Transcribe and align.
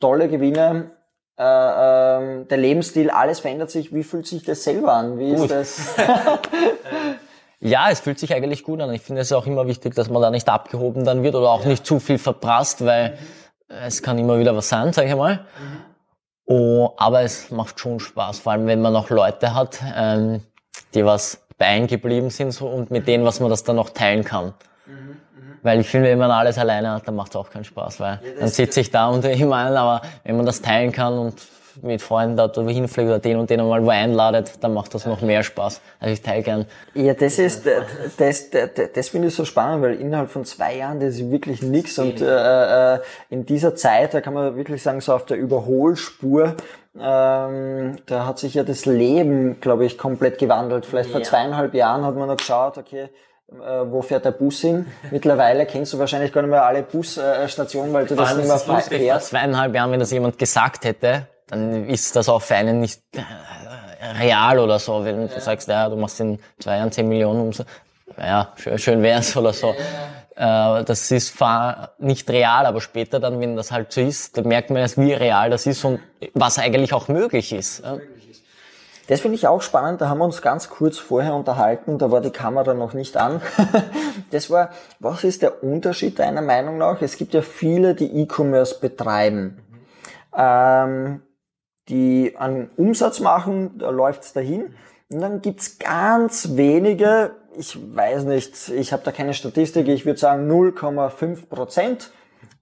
tolle 0.00 0.28
Gewinne, 0.28 0.90
äh, 1.38 1.42
äh, 1.42 2.44
der 2.44 2.58
Lebensstil, 2.58 3.10
alles 3.10 3.40
verändert 3.40 3.70
sich. 3.70 3.94
Wie 3.94 4.02
fühlt 4.02 4.26
sich 4.26 4.44
das 4.44 4.64
selber 4.64 4.92
an? 4.94 5.18
Wie 5.18 5.34
Gut. 5.34 5.50
ist 5.50 5.96
das? 5.96 5.96
Ja, 7.60 7.90
es 7.90 8.00
fühlt 8.00 8.20
sich 8.20 8.32
eigentlich 8.34 8.62
gut 8.62 8.80
an. 8.80 8.92
Ich 8.92 9.02
finde 9.02 9.22
es 9.22 9.32
auch 9.32 9.46
immer 9.46 9.66
wichtig, 9.66 9.94
dass 9.94 10.08
man 10.08 10.22
da 10.22 10.30
nicht 10.30 10.48
abgehoben 10.48 11.04
dann 11.04 11.22
wird 11.24 11.34
oder 11.34 11.50
auch 11.50 11.64
nicht 11.64 11.84
zu 11.84 11.98
viel 11.98 12.18
verprasst, 12.18 12.84
weil 12.84 13.18
es 13.68 14.02
kann 14.02 14.16
immer 14.18 14.38
wieder 14.38 14.54
was 14.54 14.68
sein, 14.68 14.92
sage 14.92 15.08
ich 15.08 15.16
mal. 15.16 15.44
Oh, 16.46 16.90
aber 16.96 17.22
es 17.22 17.50
macht 17.50 17.80
schon 17.80 17.98
Spaß, 18.00 18.38
vor 18.38 18.52
allem 18.52 18.66
wenn 18.66 18.80
man 18.80 18.92
noch 18.92 19.10
Leute 19.10 19.54
hat, 19.54 19.80
ähm, 19.94 20.40
die 20.94 21.04
was 21.04 21.46
bei 21.58 21.80
geblieben 21.80 22.30
sind 22.30 22.52
so, 22.52 22.68
und 22.68 22.90
mit 22.90 23.08
denen, 23.08 23.24
was 23.24 23.40
man 23.40 23.50
das 23.50 23.64
dann 23.64 23.76
noch 23.76 23.90
teilen 23.90 24.24
kann. 24.24 24.54
Weil 25.62 25.80
ich 25.80 25.88
finde, 25.88 26.10
wenn 26.10 26.18
man 26.18 26.30
alles 26.30 26.56
alleine 26.58 26.92
hat, 26.92 27.06
dann 27.08 27.16
macht 27.16 27.30
es 27.32 27.36
auch 27.36 27.50
keinen 27.50 27.64
Spaß, 27.64 28.00
weil 28.00 28.20
dann 28.38 28.48
sitze 28.48 28.80
ich 28.80 28.90
da 28.90 29.08
und 29.08 29.24
immer 29.24 29.56
ein, 29.56 29.76
aber 29.76 30.02
wenn 30.24 30.36
man 30.36 30.46
das 30.46 30.62
teilen 30.62 30.92
kann 30.92 31.18
und 31.18 31.34
mit 31.82 32.02
Freunden 32.02 32.36
dort 32.36 32.56
wo 32.56 32.68
hinfliegt 32.68 33.08
oder 33.08 33.18
den 33.18 33.36
und 33.36 33.50
den 33.50 33.66
mal 33.66 33.84
wo 33.84 33.90
einladet, 33.90 34.52
dann 34.60 34.74
macht 34.74 34.94
das 34.94 35.06
noch 35.06 35.20
mehr 35.20 35.42
Spaß. 35.42 35.80
Also 36.00 36.12
ich 36.12 36.22
teile 36.22 36.42
gern. 36.42 36.66
Ja, 36.94 37.14
das 37.14 37.38
ist, 37.38 37.66
äh, 37.66 37.82
das, 38.16 38.50
das, 38.50 38.70
das 38.94 39.08
finde 39.08 39.28
ich 39.28 39.34
so 39.34 39.44
spannend, 39.44 39.82
weil 39.82 39.94
innerhalb 39.94 40.30
von 40.30 40.44
zwei 40.44 40.76
Jahren, 40.76 40.98
das 41.00 41.14
ist 41.14 41.30
wirklich 41.30 41.62
nichts 41.62 41.98
und 41.98 42.20
äh, 42.20 42.94
äh, 42.94 43.00
in 43.30 43.46
dieser 43.46 43.74
Zeit, 43.76 44.14
da 44.14 44.20
kann 44.20 44.34
man 44.34 44.56
wirklich 44.56 44.82
sagen, 44.82 45.00
so 45.00 45.12
auf 45.14 45.26
der 45.26 45.36
Überholspur, 45.36 46.56
ähm, 47.00 47.96
da 48.06 48.26
hat 48.26 48.38
sich 48.38 48.54
ja 48.54 48.64
das 48.64 48.86
Leben, 48.86 49.60
glaube 49.60 49.84
ich, 49.84 49.98
komplett 49.98 50.38
gewandelt. 50.38 50.84
Vielleicht 50.84 51.10
vor 51.10 51.20
Ja. 51.20 51.26
zweieinhalb 51.26 51.74
Jahren 51.74 52.04
hat 52.04 52.16
man 52.16 52.26
noch 52.28 52.36
geschaut, 52.38 52.76
okay, 52.76 53.08
wo 53.50 54.02
fährt 54.02 54.24
der 54.24 54.32
Bus 54.32 54.60
hin? 54.60 54.86
Mittlerweile 55.10 55.64
kennst 55.66 55.92
du 55.92 55.98
wahrscheinlich 55.98 56.32
gar 56.32 56.42
nicht 56.42 56.50
mehr 56.50 56.64
alle 56.64 56.82
Busstationen, 56.82 57.92
weil 57.92 58.06
du 58.06 58.14
das 58.14 58.36
nicht 58.36 58.46
mehr 58.46 58.58
Vor 58.58 58.80
fährst. 58.80 59.28
zweieinhalb 59.28 59.74
Jahren, 59.74 59.90
wenn 59.92 60.00
das 60.00 60.10
jemand 60.10 60.38
gesagt 60.38 60.84
hätte, 60.84 61.26
dann 61.46 61.88
ist 61.88 62.14
das 62.14 62.28
auch 62.28 62.42
für 62.42 62.56
einen 62.56 62.80
nicht 62.80 63.00
äh, 63.16 63.22
real 64.20 64.58
oder 64.58 64.78
so. 64.78 65.02
Wenn 65.04 65.28
du 65.28 65.40
sagst, 65.40 65.66
ja, 65.68 65.88
du 65.88 65.96
machst 65.96 66.20
in 66.20 66.38
zwei 66.58 66.76
Jahren 66.76 66.92
10 66.92 67.08
Millionen 67.08 67.40
Umsatz, 67.40 67.66
ja, 68.18 68.52
schön, 68.56 68.78
schön 68.78 69.02
wär's 69.02 69.34
oder 69.36 69.52
so. 69.54 69.74
Äh, 70.36 70.84
Das 70.84 71.10
ist 71.10 71.34
nicht 71.98 72.28
real, 72.30 72.66
aber 72.66 72.80
später 72.82 73.18
dann, 73.18 73.40
wenn 73.40 73.56
das 73.56 73.72
halt 73.72 73.92
so 73.92 74.02
ist, 74.02 74.36
dann 74.36 74.46
merkt 74.46 74.68
man 74.68 74.80
erst, 74.82 74.98
wie 74.98 75.14
real 75.14 75.48
das 75.48 75.66
ist 75.66 75.82
und 75.84 76.00
was 76.34 76.58
eigentlich 76.58 76.92
auch 76.92 77.08
möglich 77.08 77.52
ist. 77.52 77.82
ja. 77.82 77.96
Das 79.08 79.22
finde 79.22 79.36
ich 79.36 79.48
auch 79.48 79.62
spannend, 79.62 80.02
da 80.02 80.10
haben 80.10 80.18
wir 80.18 80.26
uns 80.26 80.42
ganz 80.42 80.68
kurz 80.68 80.98
vorher 80.98 81.34
unterhalten, 81.34 81.96
da 81.96 82.10
war 82.10 82.20
die 82.20 82.30
Kamera 82.30 82.74
noch 82.74 82.94
nicht 82.94 83.16
an. 83.16 83.40
Das 84.30 84.50
war, 84.50 84.70
was 84.98 85.24
ist 85.24 85.40
der 85.40 85.64
Unterschied 85.64 86.18
deiner 86.18 86.42
Meinung 86.42 86.76
nach? 86.76 87.00
Es 87.00 87.16
gibt 87.16 87.32
ja 87.32 87.40
viele, 87.40 87.94
die 87.94 88.20
E-Commerce 88.20 88.78
betreiben, 88.78 89.56
ähm, 90.36 91.22
die 91.88 92.34
einen 92.36 92.68
Umsatz 92.76 93.20
machen, 93.20 93.78
da 93.78 93.88
läuft's 93.88 94.34
dahin. 94.34 94.74
Und 95.08 95.20
dann 95.20 95.40
gibt's 95.40 95.78
ganz 95.78 96.56
wenige, 96.56 97.30
ich 97.56 97.78
weiß 97.96 98.24
nicht, 98.24 98.68
ich 98.68 98.92
habe 98.92 99.02
da 99.02 99.12
keine 99.12 99.32
Statistik, 99.32 99.88
ich 99.88 100.04
würde 100.04 100.20
sagen 100.20 100.50
0,5 100.50 101.46
Prozent, 101.48 102.10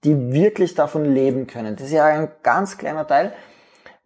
die 0.04 0.32
wirklich 0.32 0.76
davon 0.76 1.12
leben 1.12 1.48
können. 1.48 1.74
Das 1.74 1.86
ist 1.86 1.94
ja 1.94 2.04
ein 2.04 2.30
ganz 2.44 2.78
kleiner 2.78 3.08
Teil. 3.08 3.32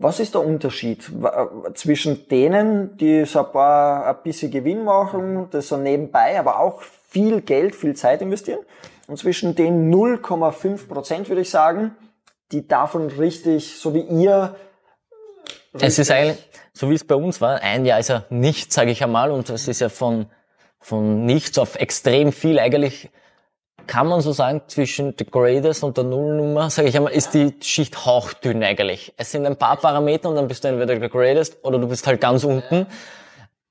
Was 0.02 0.18
ist 0.18 0.32
der 0.34 0.40
Unterschied? 0.40 1.10
W- 1.22 1.74
zwischen 1.74 2.26
denen, 2.28 2.96
die 2.96 3.26
so 3.26 3.44
ein 3.44 3.52
paar 3.52 4.06
ein 4.06 4.22
bisschen 4.22 4.50
Gewinn 4.50 4.82
machen, 4.82 5.48
das 5.50 5.68
so 5.68 5.76
nebenbei, 5.76 6.38
aber 6.38 6.58
auch 6.58 6.80
viel 6.80 7.42
Geld, 7.42 7.74
viel 7.74 7.94
Zeit 7.94 8.22
investieren, 8.22 8.60
und 9.08 9.18
zwischen 9.18 9.54
den 9.54 9.92
0,5 9.92 10.88
Prozent, 10.88 11.28
würde 11.28 11.42
ich 11.42 11.50
sagen, 11.50 11.94
die 12.50 12.66
davon 12.66 13.08
richtig, 13.08 13.78
so 13.78 13.92
wie 13.92 14.00
ihr, 14.00 14.54
Es 15.78 15.98
ist 15.98 16.10
eigentlich, 16.10 16.48
so 16.72 16.88
wie 16.88 16.94
es 16.94 17.04
bei 17.04 17.14
uns 17.16 17.42
war, 17.42 17.60
ein 17.60 17.84
Jahr 17.84 17.98
ist 17.98 18.08
ja 18.08 18.24
nichts, 18.30 18.74
sage 18.74 18.92
ich 18.92 19.02
einmal, 19.04 19.30
und 19.30 19.50
es 19.50 19.68
ist 19.68 19.80
ja 19.82 19.90
von, 19.90 20.26
von 20.80 21.26
nichts 21.26 21.58
auf 21.58 21.76
extrem 21.76 22.32
viel 22.32 22.58
eigentlich, 22.58 23.10
kann 23.90 24.06
man 24.06 24.20
so 24.20 24.30
sagen, 24.30 24.62
zwischen 24.68 25.14
the 25.18 25.26
greatest 25.26 25.82
und 25.82 25.96
der 25.96 26.04
Nullnummer, 26.04 26.70
sage 26.70 26.88
ich 26.88 26.96
einmal, 26.96 27.12
ist 27.12 27.34
die 27.34 27.56
Schicht 27.60 28.06
hauchdünn 28.06 28.62
eigentlich. 28.62 29.12
Es 29.16 29.32
sind 29.32 29.44
ein 29.44 29.56
paar 29.56 29.78
Parameter 29.78 30.28
und 30.28 30.36
dann 30.36 30.46
bist 30.46 30.62
du 30.62 30.68
entweder 30.68 30.96
der 30.96 31.08
greatest 31.08 31.56
oder 31.64 31.80
du 31.80 31.88
bist 31.88 32.06
halt 32.06 32.20
ganz 32.20 32.44
unten. 32.44 32.86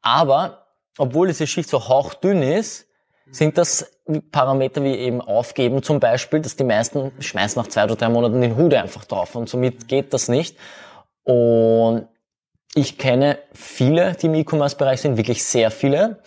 Aber, 0.01 0.65
obwohl 0.97 1.27
diese 1.27 1.47
Schicht 1.47 1.69
so 1.69 1.87
hauchdünn 1.87 2.43
ist, 2.43 2.85
sind 3.31 3.57
das 3.57 3.93
Parameter 4.29 4.83
wie 4.83 4.95
eben 4.95 5.21
aufgeben 5.21 5.83
zum 5.83 6.01
Beispiel, 6.01 6.41
dass 6.41 6.57
die 6.57 6.65
meisten 6.65 7.13
schmeißen 7.21 7.61
nach 7.61 7.69
zwei 7.69 7.85
oder 7.85 7.95
drei 7.95 8.09
Monaten 8.09 8.41
den 8.41 8.57
Hut 8.57 8.73
einfach 8.73 9.05
drauf 9.05 9.35
und 9.35 9.47
somit 9.47 9.87
geht 9.87 10.13
das 10.13 10.27
nicht. 10.27 10.57
Und 11.23 12.09
ich 12.75 12.97
kenne 12.97 13.39
viele, 13.53 14.15
die 14.15 14.25
im 14.25 14.35
E-Commerce-Bereich 14.35 14.99
sind, 14.99 15.15
wirklich 15.15 15.45
sehr 15.45 15.71
viele. 15.71 16.19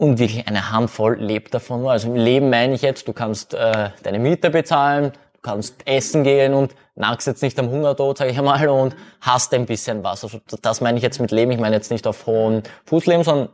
Und 0.00 0.18
wirklich 0.18 0.48
eine 0.48 0.70
Handvoll 0.70 1.16
lebt 1.20 1.52
davon 1.52 1.82
nur. 1.82 1.90
Also 1.90 2.14
Leben 2.14 2.48
meine 2.48 2.72
ich 2.72 2.80
jetzt, 2.80 3.06
du 3.06 3.12
kannst 3.12 3.52
äh, 3.52 3.90
deine 4.02 4.18
Miete 4.18 4.48
bezahlen, 4.48 5.12
du 5.34 5.40
kannst 5.42 5.86
essen 5.86 6.24
gehen 6.24 6.54
und 6.54 6.74
nagst 6.94 7.26
jetzt 7.26 7.42
nicht 7.42 7.58
am 7.58 7.68
Hungertod, 7.68 8.16
sage 8.16 8.30
ich 8.30 8.38
einmal, 8.38 8.66
und 8.70 8.96
hast 9.20 9.52
ein 9.52 9.66
bisschen 9.66 10.02
was. 10.02 10.24
Also 10.24 10.40
das 10.62 10.80
meine 10.80 10.96
ich 10.96 11.02
jetzt 11.02 11.20
mit 11.20 11.32
Leben. 11.32 11.50
Ich 11.50 11.58
meine 11.58 11.76
jetzt 11.76 11.90
nicht 11.90 12.06
auf 12.06 12.24
hohen 12.24 12.62
Fuß 12.86 13.04
leben, 13.04 13.24
sondern 13.24 13.50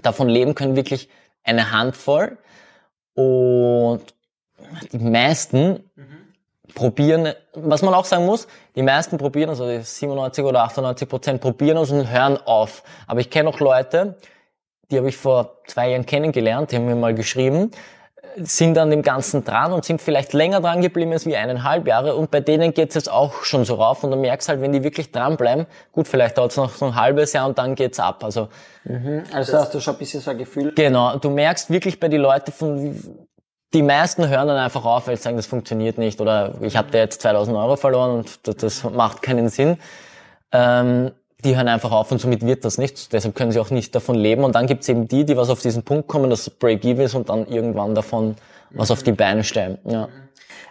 davon 0.00 0.30
leben 0.30 0.54
können 0.54 0.74
wirklich 0.74 1.10
eine 1.44 1.70
Handvoll. 1.70 2.38
Und 3.12 4.00
die 4.90 4.98
meisten 4.98 5.84
probieren, 6.74 7.34
was 7.52 7.82
man 7.82 7.92
auch 7.92 8.06
sagen 8.06 8.24
muss, 8.24 8.48
die 8.74 8.82
meisten 8.82 9.18
probieren, 9.18 9.50
also 9.50 9.68
die 9.68 9.82
97 9.82 10.42
oder 10.42 10.62
98 10.62 11.06
Prozent 11.06 11.40
probieren 11.42 11.76
es 11.76 11.90
und 11.90 12.10
hören 12.10 12.38
auf. 12.38 12.82
Aber 13.06 13.20
ich 13.20 13.28
kenne 13.28 13.50
auch 13.50 13.60
Leute, 13.60 14.16
die 14.90 14.98
habe 14.98 15.08
ich 15.08 15.16
vor 15.16 15.58
zwei 15.66 15.90
Jahren 15.90 16.06
kennengelernt, 16.06 16.72
die 16.72 16.76
haben 16.76 16.86
mir 16.86 16.94
mal 16.94 17.14
geschrieben, 17.14 17.70
sind 18.36 18.78
an 18.78 18.90
dem 18.90 19.02
Ganzen 19.02 19.44
dran 19.44 19.72
und 19.72 19.84
sind 19.84 20.00
vielleicht 20.00 20.32
länger 20.32 20.60
dran 20.60 20.80
geblieben 20.80 21.12
als 21.12 21.26
wie 21.26 21.36
eineinhalb 21.36 21.86
Jahre 21.86 22.14
und 22.14 22.30
bei 22.30 22.40
denen 22.40 22.74
geht 22.74 22.90
es 22.90 22.94
jetzt 22.94 23.10
auch 23.10 23.42
schon 23.44 23.64
so 23.64 23.74
rauf 23.74 24.04
und 24.04 24.10
du 24.10 24.16
merkst 24.16 24.48
halt, 24.48 24.60
wenn 24.60 24.72
die 24.72 24.84
wirklich 24.84 25.12
dranbleiben, 25.12 25.66
gut, 25.92 26.08
vielleicht 26.08 26.38
dauert 26.38 26.52
es 26.52 26.56
noch 26.56 26.70
so 26.70 26.86
ein 26.86 26.94
halbes 26.94 27.32
Jahr 27.32 27.48
und 27.48 27.58
dann 27.58 27.74
geht's 27.74 28.00
ab. 28.00 28.22
Also 28.24 28.48
also 29.32 29.52
da 29.52 29.60
hast 29.60 29.74
du 29.74 29.80
schon 29.80 29.94
ein 29.94 29.98
bisschen 29.98 30.20
so 30.20 30.30
ein 30.30 30.38
Gefühl. 30.38 30.72
Genau, 30.74 31.16
du 31.18 31.30
merkst 31.30 31.70
wirklich 31.70 32.00
bei 32.00 32.08
den 32.08 32.20
Leuten 32.20 32.52
von, 32.52 33.26
die 33.74 33.82
meisten 33.82 34.28
hören 34.28 34.48
dann 34.48 34.58
einfach 34.58 34.84
auf, 34.84 35.08
weil 35.08 35.16
sie 35.16 35.22
sagen, 35.22 35.36
das 35.36 35.46
funktioniert 35.46 35.98
nicht 35.98 36.20
oder 36.20 36.54
ich 36.60 36.76
habe 36.76 36.90
da 36.90 36.98
jetzt 36.98 37.20
2000 37.22 37.56
Euro 37.56 37.76
verloren 37.76 38.18
und 38.18 38.46
das, 38.46 38.56
das 38.56 38.84
macht 38.84 39.22
keinen 39.22 39.48
Sinn. 39.48 39.78
Ähm, 40.52 41.12
die 41.44 41.56
hören 41.56 41.68
einfach 41.68 41.92
auf 41.92 42.10
und 42.10 42.20
somit 42.20 42.44
wird 42.44 42.64
das 42.64 42.78
nicht. 42.78 43.12
Deshalb 43.12 43.34
können 43.36 43.52
sie 43.52 43.60
auch 43.60 43.70
nicht 43.70 43.94
davon 43.94 44.16
leben. 44.16 44.42
Und 44.44 44.54
dann 44.54 44.66
gibt's 44.66 44.88
eben 44.88 45.06
die, 45.06 45.24
die 45.24 45.36
was 45.36 45.50
auf 45.50 45.60
diesen 45.62 45.84
Punkt 45.84 46.08
kommen, 46.08 46.30
dass 46.30 46.50
Break-Even 46.50 47.04
ist 47.04 47.14
und 47.14 47.28
dann 47.28 47.46
irgendwann 47.46 47.94
davon 47.94 48.34
was 48.70 48.90
auf 48.90 49.02
die 49.02 49.12
Beine 49.12 49.44
stellen. 49.44 49.78
Ja. 49.84 50.08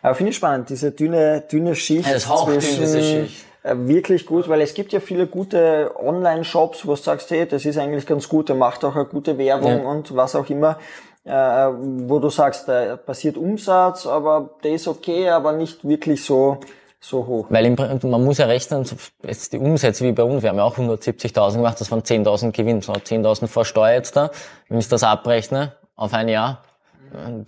Aber 0.01 0.13
finde 0.15 0.31
ich 0.31 0.35
spannend, 0.35 0.69
diese 0.69 0.91
dünne, 0.91 1.41
dünne 1.49 1.73
Schicht 1.73 2.05
Ja, 2.07 2.13
das 2.13 2.23
zwischen, 2.25 2.79
diese 2.81 3.01
Schicht. 3.01 3.45
äh, 3.63 3.75
wirklich 3.77 4.25
gut, 4.25 4.47
weil 4.49 4.61
es 4.61 4.73
gibt 4.73 4.93
ja 4.93 4.99
viele 4.99 5.25
gute 5.25 5.91
Online-Shops, 5.97 6.85
wo 6.85 6.91
du 6.91 7.01
sagst, 7.01 7.31
hey, 7.31 7.47
das 7.47 7.65
ist 7.65 7.77
eigentlich 7.77 8.05
ganz 8.05 8.27
gut, 8.29 8.49
der 8.49 8.55
macht 8.55 8.83
auch 8.85 8.95
eine 8.95 9.05
gute 9.05 9.37
Werbung 9.37 9.83
Ja. 9.83 9.89
und 9.89 10.15
was 10.15 10.35
auch 10.35 10.49
immer, 10.49 10.77
äh, 11.23 11.31
wo 11.31 12.19
du 12.19 12.29
sagst, 12.29 12.67
da 12.67 12.97
passiert 12.97 13.37
Umsatz, 13.37 14.05
aber 14.05 14.51
der 14.63 14.73
ist 14.73 14.87
okay, 14.87 15.29
aber 15.29 15.53
nicht 15.53 15.87
wirklich 15.87 16.23
so, 16.23 16.57
so 16.99 17.25
hoch. 17.25 17.47
Weil 17.49 17.65
im, 17.65 17.75
man 18.09 18.23
muss 18.23 18.37
ja 18.37 18.45
rechnen, 18.45 18.85
so 18.85 18.95
jetzt 19.23 19.53
die 19.53 19.57
Umsätze 19.57 20.03
wie 20.05 20.11
bei 20.11 20.23
uns, 20.23 20.43
wir 20.43 20.49
haben 20.49 20.57
ja 20.57 20.63
auch 20.63 20.77
170.000 20.77 21.55
gemacht, 21.55 21.79
das 21.79 21.91
waren 21.91 22.01
10.000 22.01 22.51
Gewinn, 22.51 22.81
so 22.81 22.93
10.000 22.93 23.47
vor 23.47 23.65
Steuer 23.65 23.93
jetzt 23.93 24.15
da. 24.15 24.31
Wenn 24.67 24.79
ich 24.79 24.87
das 24.87 25.03
abrechne 25.03 25.73
auf 25.95 26.13
ein 26.13 26.27
Jahr, 26.27 26.63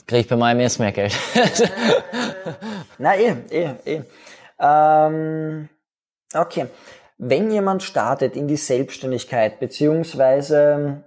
kriege 0.07 0.21
ich 0.21 0.27
beim 0.27 0.41
AMS 0.41 0.79
mehr 0.79 0.91
Geld. 0.91 1.13
Na 2.97 3.15
eh, 3.15 3.35
eh, 3.49 3.69
eh. 3.85 4.01
Ähm, 4.59 5.69
okay. 6.33 6.67
Wenn 7.17 7.51
jemand 7.51 7.83
startet 7.83 8.37
in 8.37 8.47
die 8.47 8.55
Selbstständigkeit, 8.55 9.59
beziehungsweise 9.59 11.03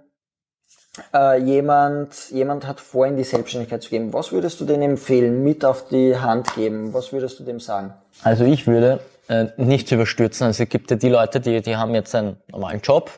äh, 1.13 1.39
jemand, 1.41 2.29
jemand 2.31 2.67
hat 2.67 2.79
vor, 2.79 3.07
in 3.07 3.17
die 3.17 3.23
Selbstständigkeit 3.23 3.81
zu 3.81 3.89
gehen, 3.89 4.13
was 4.13 4.31
würdest 4.31 4.59
du 4.61 4.65
denn 4.65 4.81
empfehlen, 4.81 5.43
mit 5.43 5.65
auf 5.65 5.87
die 5.87 6.17
Hand 6.17 6.53
geben? 6.55 6.93
Was 6.93 7.11
würdest 7.11 7.39
du 7.39 7.43
dem 7.43 7.59
sagen? 7.59 7.93
Also 8.23 8.43
ich 8.43 8.67
würde 8.67 8.99
äh, 9.27 9.47
nicht 9.57 9.91
überstürzen. 9.91 10.47
Also 10.47 10.63
es 10.63 10.69
gibt 10.69 10.91
ja 10.91 10.97
die 10.97 11.09
Leute, 11.09 11.39
die, 11.39 11.61
die 11.61 11.75
haben 11.75 11.95
jetzt 11.95 12.13
einen 12.13 12.37
normalen 12.51 12.81
Job, 12.81 13.09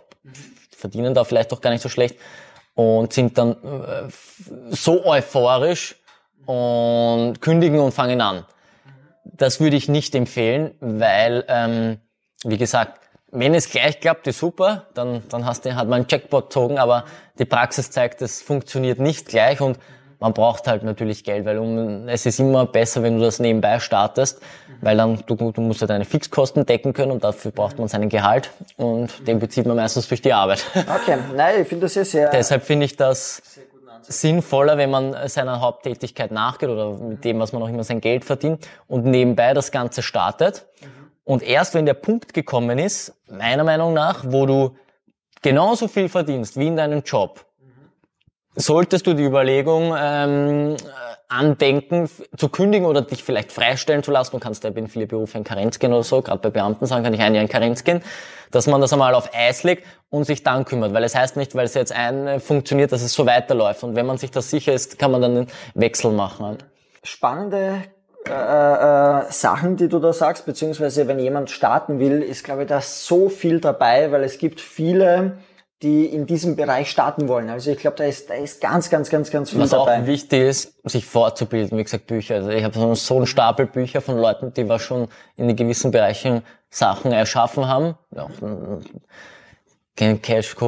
verdienen 0.75 1.13
da 1.13 1.23
vielleicht 1.23 1.51
auch 1.51 1.61
gar 1.61 1.71
nicht 1.71 1.81
so 1.81 1.89
schlecht 1.89 2.17
und 2.75 3.11
sind 3.11 3.37
dann 3.37 3.51
äh, 3.51 4.07
so 4.69 5.05
euphorisch 5.05 5.95
und 6.45 7.41
kündigen 7.41 7.79
und 7.79 7.93
fangen 7.93 8.21
an. 8.21 8.45
Das 9.23 9.59
würde 9.59 9.75
ich 9.75 9.89
nicht 9.89 10.15
empfehlen, 10.15 10.75
weil, 10.79 11.43
ähm, 11.47 11.97
wie 12.43 12.57
gesagt, 12.57 13.01
wenn 13.35 13.53
es 13.53 13.69
gleich 13.69 13.99
klappt, 13.99 14.27
ist 14.27 14.39
super, 14.39 14.85
dann, 14.93 15.23
dann 15.29 15.45
hast 15.45 15.65
du, 15.65 15.75
hat 15.75 15.87
man 15.87 16.01
einen 16.01 16.05
Jackpot 16.09 16.45
gezogen, 16.45 16.77
aber 16.77 17.05
die 17.37 17.45
Praxis 17.45 17.91
zeigt, 17.91 18.21
es 18.21 18.41
funktioniert 18.41 18.99
nicht 18.99 19.27
gleich 19.27 19.61
und 19.61 19.77
man 20.19 20.33
braucht 20.33 20.67
halt 20.67 20.83
natürlich 20.83 21.23
Geld, 21.23 21.45
weil 21.45 21.59
um, 21.59 22.07
es 22.07 22.25
ist 22.25 22.39
immer 22.39 22.65
besser, 22.65 23.03
wenn 23.03 23.17
du 23.17 23.25
das 23.25 23.39
nebenbei 23.39 23.79
startest, 23.79 24.41
weil 24.81 24.97
dann 24.97 25.21
du, 25.25 25.35
du 25.35 25.61
musst 25.61 25.81
ja 25.81 25.87
deine 25.87 26.05
Fixkosten 26.05 26.65
decken 26.65 26.93
können 26.93 27.11
und 27.11 27.23
dafür 27.23 27.51
braucht 27.51 27.77
man 27.77 27.87
seinen 27.87 28.09
Gehalt 28.09 28.51
und 28.77 29.27
den 29.27 29.39
bezieht 29.39 29.65
man 29.65 29.75
meistens 29.75 30.07
durch 30.07 30.21
die 30.21 30.33
Arbeit. 30.33 30.65
Okay, 30.75 31.17
nein, 31.35 31.61
ich 31.61 31.67
finde 31.67 31.85
das 31.85 31.93
sehr, 31.93 32.05
sehr... 32.05 32.29
Deshalb 32.29 32.63
finde 32.63 32.85
ich 32.85 32.95
das 32.95 33.41
sinnvoller, 34.01 34.77
wenn 34.77 34.89
man 34.89 35.15
seiner 35.27 35.61
Haupttätigkeit 35.61 36.31
nachgeht 36.31 36.69
oder 36.69 36.91
mit 36.91 37.23
dem, 37.23 37.39
was 37.39 37.53
man 37.53 37.61
auch 37.63 37.67
immer 37.67 37.83
sein 37.83 38.01
Geld 38.01 38.23
verdient 38.23 38.67
und 38.87 39.05
nebenbei 39.05 39.53
das 39.53 39.71
Ganze 39.71 40.01
startet. 40.01 40.65
Und 41.25 41.43
erst 41.43 41.73
wenn 41.73 41.85
der 41.85 41.95
Punkt 41.95 42.33
gekommen 42.33 42.79
ist, 42.79 43.13
meiner 43.27 43.63
Meinung 43.63 43.93
nach, 43.93 44.23
wo 44.27 44.45
du 44.45 44.77
genauso 45.41 45.87
viel 45.87 46.07
verdienst 46.07 46.57
wie 46.57 46.67
in 46.67 46.77
deinem 46.77 47.01
Job, 47.01 47.45
solltest 48.55 49.05
du 49.07 49.13
die 49.13 49.23
Überlegung 49.23 49.93
ähm, 49.97 50.77
andenken, 51.27 52.09
zu 52.37 52.49
kündigen 52.49 52.85
oder 52.87 53.01
dich 53.01 53.23
vielleicht 53.23 53.51
freistellen 53.51 54.03
zu 54.03 54.11
lassen. 54.11 54.31
Du 54.31 54.39
kannst 54.39 54.63
ja 54.63 54.69
in 54.69 54.87
viele 54.87 55.07
Berufe 55.07 55.37
in 55.37 55.43
Karenz 55.43 55.79
gehen 55.79 55.91
oder 55.91 56.03
so, 56.03 56.21
gerade 56.21 56.39
bei 56.39 56.51
Beamten 56.51 56.85
sagen, 56.85 57.03
kann 57.03 57.13
ich 57.13 57.21
ein 57.21 57.33
Jahr 57.33 57.43
in 57.43 57.49
Karenz 57.49 57.83
gehen, 57.83 58.01
dass 58.51 58.67
man 58.67 58.79
das 58.79 58.93
einmal 58.93 59.15
auf 59.15 59.31
Eis 59.33 59.63
legt 59.63 59.85
und 60.09 60.25
sich 60.25 60.43
dann 60.43 60.63
kümmert. 60.63 60.93
Weil 60.93 61.03
es 61.03 61.15
heißt 61.15 61.37
nicht, 61.37 61.55
weil 61.55 61.65
es 61.65 61.73
jetzt 61.73 61.91
ein 61.91 62.27
äh, 62.27 62.39
funktioniert, 62.39 62.91
dass 62.91 63.01
es 63.01 63.13
so 63.13 63.25
weiterläuft. 63.25 63.83
Und 63.83 63.95
wenn 63.95 64.05
man 64.05 64.17
sich 64.17 64.31
das 64.31 64.49
sicher 64.49 64.73
ist, 64.73 64.99
kann 64.99 65.11
man 65.11 65.21
dann 65.21 65.37
einen 65.37 65.47
Wechsel 65.73 66.11
machen. 66.11 66.59
Spannende 67.03 67.83
äh, 68.27 68.31
äh, 68.31 69.31
Sachen, 69.31 69.77
die 69.77 69.87
du 69.87 69.99
da 69.99 70.11
sagst, 70.11 70.45
beziehungsweise 70.45 71.07
wenn 71.07 71.19
jemand 71.19 71.51
starten 71.51 71.99
will, 71.99 72.21
ist, 72.23 72.43
glaube 72.43 72.63
ich, 72.63 72.67
da 72.67 72.81
so 72.81 73.29
viel 73.29 73.59
dabei, 73.59 74.11
weil 74.11 74.23
es 74.23 74.39
gibt 74.39 74.61
viele, 74.61 75.37
die 75.83 76.05
in 76.05 76.25
diesem 76.25 76.55
Bereich 76.55 76.89
starten 76.89 77.27
wollen. 77.27 77.49
Also 77.49 77.69
ich 77.69 77.77
glaube, 77.77 77.97
da 77.97 78.05
ist, 78.05 78.29
da 78.29 78.33
ist 78.33 78.61
ganz, 78.61 78.89
ganz, 78.89 79.09
ganz, 79.09 79.29
ganz 79.29 79.51
viel 79.51 79.59
Was 79.59 79.69
dabei. 79.69 80.01
auch 80.01 80.05
wichtig 80.07 80.41
ist, 80.41 80.73
sich 80.89 81.05
fortzubilden, 81.05 81.77
wie 81.77 81.83
gesagt, 81.83 82.07
Bücher. 82.07 82.35
Also 82.35 82.49
ich 82.49 82.63
habe 82.63 82.95
so 82.95 83.15
einen 83.17 83.27
Stapel 83.27 83.67
Bücher 83.67 84.01
von 84.01 84.17
Leuten, 84.17 84.53
die 84.53 84.67
was 84.67 84.81
schon 84.81 85.07
in 85.35 85.47
den 85.47 85.55
gewissen 85.55 85.91
Bereichen 85.91 86.41
Sachen 86.69 87.11
erschaffen 87.11 87.67
haben. 87.67 87.95
Ja, 88.11 88.27
Cash, 89.95 90.55
äh, 90.55 90.65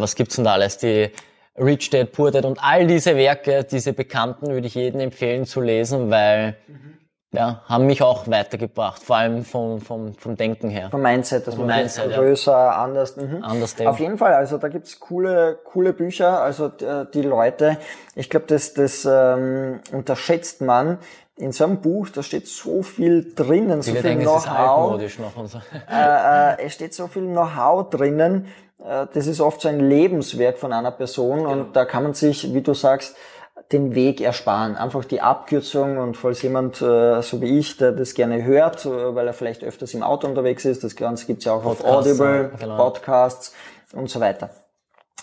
was 0.00 0.14
gibt's 0.14 0.36
denn 0.36 0.44
da 0.44 0.52
alles? 0.52 0.78
Die 0.78 1.10
Rich 1.58 1.90
Dad, 1.90 2.12
Poor 2.12 2.30
Dad 2.30 2.44
und 2.44 2.62
all 2.62 2.86
diese 2.86 3.16
Werke, 3.16 3.64
diese 3.64 3.92
Bekannten, 3.92 4.52
würde 4.52 4.68
ich 4.68 4.74
jedem 4.76 5.00
empfehlen 5.00 5.44
zu 5.44 5.60
lesen, 5.60 6.08
weil 6.10 6.56
mhm 6.68 6.99
ja, 7.32 7.62
haben 7.66 7.86
mich 7.86 8.02
auch 8.02 8.26
weitergebracht, 8.28 9.02
vor 9.02 9.16
allem 9.16 9.44
vom, 9.44 9.80
vom, 9.80 10.14
vom 10.14 10.36
Denken 10.36 10.68
her. 10.68 10.88
Vom 10.90 11.02
Mindset, 11.02 11.46
dass 11.46 11.54
vom 11.54 11.66
man 11.66 11.78
Mindset, 11.78 12.12
größer, 12.12 12.50
ja. 12.50 12.82
anders. 12.82 13.16
Mhm. 13.16 13.44
anders 13.44 13.76
denkt. 13.76 13.90
Auf 13.90 14.00
jeden 14.00 14.18
Fall, 14.18 14.34
also 14.34 14.58
da 14.58 14.66
gibt's 14.68 14.98
coole, 14.98 15.58
coole 15.64 15.92
Bücher, 15.92 16.40
also 16.40 16.68
die, 16.68 17.06
die 17.14 17.22
Leute, 17.22 17.78
ich 18.16 18.30
glaube, 18.30 18.46
das, 18.48 18.74
das 18.74 19.06
ähm, 19.08 19.80
unterschätzt 19.92 20.60
man. 20.60 20.98
In 21.36 21.52
so 21.52 21.64
einem 21.64 21.80
Buch, 21.80 22.08
da 22.10 22.22
steht 22.22 22.48
so 22.48 22.82
viel 22.82 23.32
drinnen, 23.34 23.80
so 23.80 23.94
viel 23.94 24.16
Know-how. 24.16 25.00
So. 25.46 25.58
äh, 25.90 26.52
äh, 26.52 26.66
es 26.66 26.74
steht 26.74 26.92
so 26.92 27.06
viel 27.06 27.22
Know-how 27.22 27.88
drinnen. 27.88 28.46
Äh, 28.84 29.06
das 29.14 29.26
ist 29.26 29.40
oft 29.40 29.60
so 29.60 29.68
ein 29.68 29.80
Lebenswerk 29.80 30.58
von 30.58 30.72
einer 30.72 30.90
Person 30.90 31.38
genau. 31.38 31.52
und 31.52 31.76
da 31.76 31.84
kann 31.84 32.02
man 32.02 32.14
sich, 32.14 32.52
wie 32.52 32.60
du 32.60 32.74
sagst, 32.74 33.16
den 33.72 33.94
Weg 33.94 34.20
ersparen. 34.20 34.76
Einfach 34.76 35.04
die 35.04 35.20
Abkürzung 35.20 35.98
und 35.98 36.16
falls 36.16 36.42
jemand, 36.42 36.82
äh, 36.82 37.22
so 37.22 37.40
wie 37.40 37.58
ich, 37.58 37.76
der 37.76 37.92
das 37.92 38.14
gerne 38.14 38.44
hört, 38.44 38.84
äh, 38.84 39.14
weil 39.14 39.26
er 39.26 39.32
vielleicht 39.32 39.62
öfters 39.62 39.94
im 39.94 40.02
Auto 40.02 40.26
unterwegs 40.26 40.64
ist, 40.64 40.82
das 40.82 40.96
Ganze 40.96 41.26
gibt's 41.26 41.44
ja 41.44 41.52
auch 41.52 41.62
Podcasts, 41.62 41.84
auf 41.84 41.96
Audible, 41.96 42.52
genau. 42.58 42.76
Podcasts 42.76 43.54
und 43.92 44.10
so 44.10 44.20
weiter. 44.20 44.50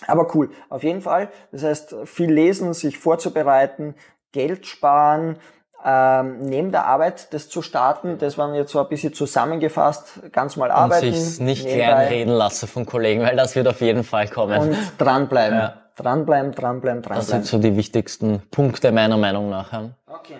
Aber 0.06 0.34
cool, 0.34 0.50
auf 0.70 0.82
jeden 0.82 1.02
Fall. 1.02 1.28
Das 1.52 1.62
heißt, 1.62 1.94
viel 2.04 2.32
lesen, 2.32 2.72
sich 2.72 2.98
vorzubereiten, 2.98 3.94
Geld 4.32 4.66
sparen, 4.66 5.38
ähm, 5.84 6.40
neben 6.40 6.72
der 6.72 6.86
Arbeit 6.86 7.32
das 7.32 7.48
zu 7.48 7.62
starten, 7.62 8.18
das 8.18 8.36
waren 8.36 8.54
jetzt 8.54 8.72
so 8.72 8.80
ein 8.80 8.88
bisschen 8.88 9.14
zusammengefasst, 9.14 10.20
ganz 10.32 10.56
mal 10.56 10.70
arbeiten. 10.70 11.08
Und 11.08 11.14
sich 11.14 11.40
nicht 11.40 11.68
kleinreden 11.68 12.34
lassen 12.34 12.66
von 12.66 12.84
Kollegen, 12.84 13.22
weil 13.22 13.36
das 13.36 13.54
wird 13.54 13.68
auf 13.68 13.80
jeden 13.80 14.02
Fall 14.02 14.28
kommen. 14.28 14.58
Und 14.58 14.76
dranbleiben. 14.98 15.58
Ja. 15.58 15.82
Dranbleiben, 15.98 16.52
dranbleiben, 16.52 17.02
dranbleiben. 17.02 17.16
Das 17.16 17.26
sind 17.26 17.44
so 17.44 17.58
die 17.58 17.76
wichtigsten 17.76 18.40
Punkte 18.52 18.92
meiner 18.92 19.16
Meinung 19.16 19.50
nach. 19.50 19.72
Okay. 20.06 20.36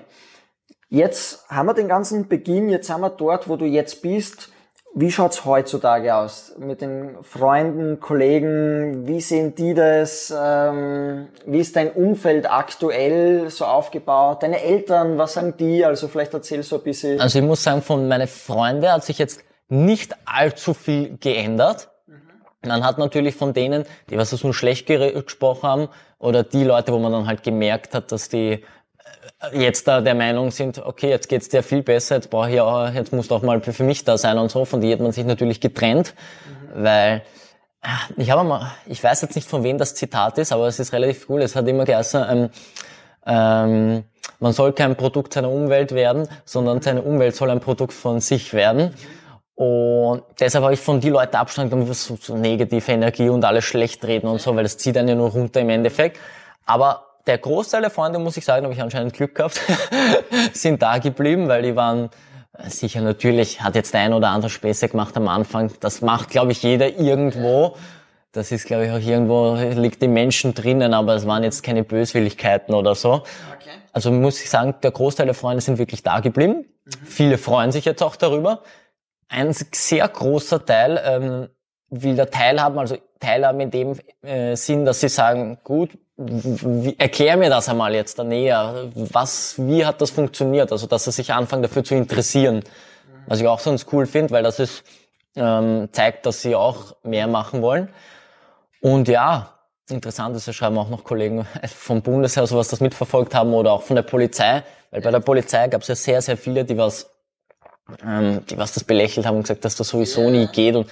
Jetzt 0.88 1.44
haben 1.50 1.66
wir 1.66 1.74
den 1.74 1.88
ganzen 1.88 2.28
Beginn, 2.28 2.68
jetzt 2.68 2.86
sind 2.86 3.00
wir 3.00 3.10
dort, 3.10 3.48
wo 3.48 3.56
du 3.56 3.64
jetzt 3.64 4.00
bist. 4.00 4.50
Wie 4.94 5.12
schaut's 5.12 5.44
heutzutage 5.44 6.14
aus 6.14 6.54
mit 6.58 6.80
den 6.80 7.16
Freunden, 7.22 8.00
Kollegen? 8.00 9.06
Wie 9.06 9.20
sehen 9.20 9.54
die 9.54 9.74
das? 9.74 10.32
Ähm, 10.34 11.28
wie 11.44 11.58
ist 11.58 11.76
dein 11.76 11.92
Umfeld 11.92 12.50
aktuell 12.50 13.50
so 13.50 13.66
aufgebaut? 13.66 14.42
Deine 14.42 14.62
Eltern, 14.62 15.18
was 15.18 15.34
sagen 15.34 15.54
die? 15.58 15.84
Also 15.84 16.08
vielleicht 16.08 16.34
erzählst 16.34 16.72
du 16.72 16.76
ein 16.76 16.82
bisschen. 16.82 17.20
Also 17.20 17.38
ich 17.38 17.44
muss 17.44 17.62
sagen, 17.62 17.82
von 17.82 18.08
meinen 18.08 18.28
Freunden 18.28 18.90
hat 18.90 19.04
sich 19.04 19.18
jetzt 19.18 19.42
nicht 19.68 20.16
allzu 20.24 20.72
viel 20.72 21.18
geändert. 21.18 21.90
Man 22.68 22.84
hat 22.84 22.98
natürlich 22.98 23.34
von 23.34 23.52
denen, 23.52 23.84
die 24.10 24.16
was 24.16 24.30
so 24.30 24.52
schlecht 24.52 24.86
gesprochen 24.86 25.62
haben, 25.62 25.88
oder 26.18 26.42
die 26.42 26.64
Leute, 26.64 26.92
wo 26.92 26.98
man 26.98 27.12
dann 27.12 27.26
halt 27.26 27.42
gemerkt 27.42 27.94
hat, 27.94 28.10
dass 28.12 28.28
die 28.28 28.52
äh, 28.52 28.62
jetzt 29.52 29.86
da 29.86 30.00
der 30.00 30.14
Meinung 30.14 30.50
sind, 30.50 30.78
okay, 30.78 31.08
jetzt 31.08 31.28
geht's 31.28 31.48
dir 31.48 31.62
viel 31.62 31.82
besser, 31.82 32.16
jetzt 32.16 32.30
brauche 32.30 32.50
ich 32.50 32.60
auch, 32.60 32.92
jetzt 32.92 33.12
musst 33.12 33.30
du 33.30 33.36
auch 33.36 33.42
mal 33.42 33.60
für 33.60 33.84
mich 33.84 34.04
da 34.04 34.18
sein 34.18 34.38
und 34.38 34.50
so, 34.50 34.64
von 34.64 34.80
die 34.80 34.92
hat 34.92 35.00
man 35.00 35.12
sich 35.12 35.24
natürlich 35.24 35.60
getrennt, 35.60 36.14
mhm. 36.74 36.84
weil 36.84 37.22
äh, 37.82 38.20
ich 38.20 38.30
habe 38.30 38.44
mal, 38.44 38.72
ich 38.86 39.02
weiß 39.02 39.22
jetzt 39.22 39.36
nicht 39.36 39.48
von 39.48 39.62
wem 39.62 39.78
das 39.78 39.94
Zitat 39.94 40.38
ist, 40.38 40.52
aber 40.52 40.66
es 40.66 40.78
ist 40.78 40.92
relativ 40.92 41.28
cool. 41.30 41.40
Es 41.40 41.54
hat 41.54 41.68
immer 41.68 41.84
geheißen, 41.84 42.24
ähm, 42.28 42.50
ähm, 43.26 44.04
man 44.40 44.52
soll 44.52 44.72
kein 44.72 44.96
Produkt 44.96 45.34
seiner 45.34 45.50
Umwelt 45.50 45.92
werden, 45.92 46.28
sondern 46.44 46.80
seine 46.80 47.02
Umwelt 47.02 47.34
soll 47.36 47.50
ein 47.50 47.60
Produkt 47.60 47.92
von 47.92 48.20
sich 48.20 48.54
werden. 48.54 48.86
Mhm. 48.90 49.17
Und 49.58 50.22
deshalb 50.38 50.62
habe 50.62 50.74
ich 50.74 50.78
von 50.78 51.00
die 51.00 51.08
Leute 51.08 51.36
Abstand 51.36 51.72
genommen, 51.72 51.92
so, 51.92 52.16
so 52.20 52.36
negative 52.36 52.92
Energie 52.92 53.28
und 53.28 53.44
alles 53.44 53.64
schlecht 53.64 54.04
reden 54.04 54.28
und 54.28 54.40
so, 54.40 54.54
weil 54.54 54.62
das 54.62 54.78
zieht 54.78 54.96
einen 54.96 55.08
ja 55.08 55.14
nur 55.16 55.30
runter 55.30 55.60
im 55.60 55.68
Endeffekt. 55.68 56.20
Aber 56.64 57.06
der 57.26 57.38
Großteil 57.38 57.80
der 57.80 57.90
Freunde, 57.90 58.20
muss 58.20 58.36
ich 58.36 58.44
sagen, 58.44 58.62
habe 58.62 58.72
ich 58.72 58.80
anscheinend 58.80 59.14
Glück 59.14 59.34
gehabt, 59.34 59.60
sind 60.52 60.80
da 60.80 60.98
geblieben, 60.98 61.48
weil 61.48 61.62
die 61.62 61.74
waren 61.74 62.08
äh, 62.56 62.70
sicher 62.70 63.00
natürlich, 63.00 63.60
hat 63.60 63.74
jetzt 63.74 63.92
der 63.94 64.02
ein 64.02 64.12
oder 64.12 64.28
andere 64.28 64.48
Späße 64.48 64.90
gemacht 64.90 65.16
am 65.16 65.26
Anfang. 65.26 65.72
Das 65.80 66.02
macht, 66.02 66.30
glaube 66.30 66.52
ich, 66.52 66.62
jeder 66.62 66.96
irgendwo. 66.96 67.74
Das 68.30 68.52
ist, 68.52 68.64
glaube 68.64 68.86
ich, 68.86 68.92
auch 68.92 69.04
irgendwo, 69.04 69.56
liegt 69.56 70.00
im 70.04 70.12
Menschen 70.12 70.54
drinnen, 70.54 70.94
aber 70.94 71.16
es 71.16 71.26
waren 71.26 71.42
jetzt 71.42 71.64
keine 71.64 71.82
Böswilligkeiten 71.82 72.76
oder 72.76 72.94
so. 72.94 73.14
Okay. 73.14 73.70
Also 73.92 74.12
muss 74.12 74.40
ich 74.40 74.50
sagen, 74.50 74.76
der 74.84 74.92
Großteil 74.92 75.26
der 75.26 75.34
Freunde 75.34 75.62
sind 75.62 75.78
wirklich 75.78 76.04
da 76.04 76.20
geblieben. 76.20 76.64
Mhm. 76.84 77.06
Viele 77.06 77.38
freuen 77.38 77.72
sich 77.72 77.86
jetzt 77.86 78.04
auch 78.04 78.14
darüber 78.14 78.62
ein 79.28 79.52
sehr 79.52 80.08
großer 80.08 80.64
Teil 80.64 81.00
ähm, 81.04 81.48
will 81.90 82.16
da 82.16 82.26
teilhaben, 82.26 82.78
also 82.78 82.96
teilhaben 83.20 83.60
in 83.60 83.70
dem 83.70 83.98
äh, 84.22 84.56
Sinn, 84.56 84.84
dass 84.84 85.00
sie 85.00 85.08
sagen, 85.08 85.58
gut, 85.64 85.90
erklär 86.98 87.36
mir 87.36 87.48
das 87.48 87.68
einmal 87.68 87.94
jetzt 87.94 88.18
da 88.18 88.24
näher. 88.24 88.90
Was, 88.94 89.54
wie 89.58 89.86
hat 89.86 90.00
das 90.00 90.10
funktioniert? 90.10 90.72
Also, 90.72 90.86
dass 90.86 91.04
sie 91.04 91.12
sich 91.12 91.32
anfangen 91.32 91.62
dafür 91.62 91.84
zu 91.84 91.94
interessieren. 91.94 92.64
Was 93.26 93.40
ich 93.40 93.46
auch 93.46 93.60
sonst 93.60 93.92
cool 93.92 94.06
finde, 94.06 94.32
weil 94.32 94.42
das 94.42 94.58
ist, 94.58 94.82
ähm, 95.36 95.88
zeigt, 95.92 96.26
dass 96.26 96.42
sie 96.42 96.56
auch 96.56 96.96
mehr 97.02 97.26
machen 97.26 97.62
wollen. 97.62 97.90
Und 98.80 99.06
ja, 99.08 99.58
interessant 99.88 100.34
ist, 100.36 100.48
da 100.48 100.52
schreiben 100.52 100.78
auch 100.78 100.88
noch 100.88 101.04
Kollegen 101.04 101.46
vom 101.66 102.02
Bundesheer, 102.02 102.46
so 102.46 102.56
was 102.56 102.68
das 102.68 102.80
mitverfolgt 102.80 103.34
haben 103.34 103.52
oder 103.54 103.72
auch 103.72 103.82
von 103.82 103.96
der 103.96 104.02
Polizei, 104.02 104.62
weil 104.90 105.00
bei 105.02 105.10
der 105.10 105.20
Polizei 105.20 105.68
gab 105.68 105.82
es 105.82 105.88
ja 105.88 105.94
sehr, 105.94 106.22
sehr 106.22 106.36
viele, 106.36 106.64
die 106.64 106.76
was 106.76 107.10
ähm, 108.06 108.40
die 108.48 108.58
was 108.58 108.72
das 108.72 108.84
belächelt 108.84 109.26
haben 109.26 109.36
und 109.36 109.42
gesagt, 109.42 109.64
dass 109.64 109.76
das 109.76 109.88
sowieso 109.88 110.28
nie 110.30 110.46
geht 110.48 110.76
und 110.76 110.88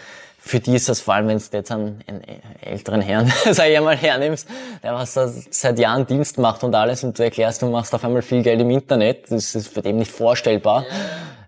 für 0.47 0.61
die 0.61 0.77
ist 0.77 0.89
das 0.89 1.01
vor 1.01 1.15
allem, 1.15 1.27
wenn 1.27 1.39
du 1.39 1.45
jetzt 1.53 1.73
einen, 1.73 2.01
einen 2.07 2.23
älteren 2.61 3.01
Herrn, 3.01 3.33
sag 3.51 3.69
ich 3.69 3.77
einmal, 3.77 3.97
hernimmst, 3.97 4.47
der 4.83 4.95
was 4.95 5.15
da 5.15 5.29
seit 5.51 5.79
Jahren 5.79 6.07
Dienst 6.07 6.39
macht 6.39 6.63
und 6.63 6.75
alles 6.75 7.03
und 7.03 7.19
du 7.19 7.25
erklärst, 7.25 7.63
du 7.63 7.67
machst 7.67 7.93
auf 7.95 8.05
einmal 8.05 8.23
viel 8.23 8.43
Geld 8.43 8.61
im 8.61 8.71
Internet, 8.71 9.31
das 9.31 9.57
ist 9.57 9.69
für 9.69 9.83
dem 9.83 9.97
nicht 9.97 10.13
vorstellbar. 10.13 10.85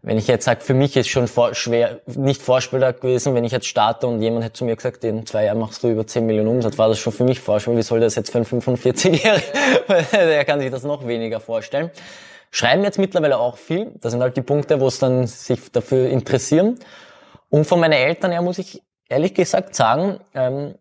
Wenn 0.03 0.17
ich 0.19 0.27
jetzt 0.27 0.45
sage, 0.45 0.63
für 0.63 0.75
mich 0.75 0.97
ist 0.97 1.09
schon 1.09 1.29
vor, 1.29 1.55
schwer, 1.55 2.01
nicht 2.07 2.43
vorstellbar 2.43 2.93
gewesen, 2.93 3.35
wenn 3.35 3.45
ich 3.45 3.53
jetzt 3.53 3.67
starte 3.67 4.07
und 4.07 4.21
jemand 4.21 4.45
hätte 4.45 4.55
zu 4.55 4.65
mir 4.65 4.75
gesagt, 4.75 5.05
in 5.05 5.27
zwei 5.27 5.45
Jahren 5.45 5.59
machst 5.59 5.83
du 5.83 5.89
über 5.89 6.07
10 6.07 6.25
Millionen 6.27 6.49
Umsatz, 6.49 6.79
war 6.79 6.89
das 6.89 6.99
schon 6.99 7.13
für 7.13 7.25
mich 7.25 7.41
vorstellbar. 7.41 7.79
Wie 7.79 7.83
soll 7.83 8.01
das 8.01 8.15
jetzt 8.15 8.31
für 8.31 8.39
einen 8.39 8.47
45-Jährigen? 8.47 9.43
Der 10.13 10.45
kann 10.45 10.61
sich 10.61 10.71
das 10.71 10.83
noch 10.83 11.07
weniger 11.07 11.41
vorstellen. 11.41 11.91
Schreiben 12.51 12.83
jetzt 12.83 12.99
mittlerweile 12.99 13.39
auch 13.39 13.57
viel. 13.57 13.93
Das 14.01 14.13
sind 14.13 14.23
halt 14.23 14.37
die 14.37 14.43
Punkte, 14.43 14.81
wo 14.81 14.87
es 14.87 14.99
dann 14.99 15.27
sich 15.27 15.71
dafür 15.71 16.09
interessieren. 16.09 16.79
Und 17.51 17.67
von 17.67 17.81
meinen 17.81 17.93
Eltern 17.93 18.33
her 18.33 18.43
muss 18.43 18.59
ich 18.59 18.83
ehrlich 19.09 19.35
gesagt 19.35 19.75
sagen, 19.75 20.21
ähm, 20.35 20.75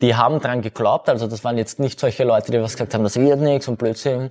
die 0.00 0.14
haben 0.14 0.40
dran 0.40 0.62
geglaubt. 0.62 1.08
Also 1.08 1.26
das 1.26 1.44
waren 1.44 1.58
jetzt 1.58 1.78
nicht 1.80 1.98
solche 1.98 2.24
Leute, 2.24 2.52
die 2.52 2.60
was 2.60 2.72
gesagt 2.72 2.94
haben, 2.94 3.04
das 3.04 3.16
wird 3.18 3.40
nichts 3.40 3.68
und 3.68 3.78
Blödsinn. 3.78 4.30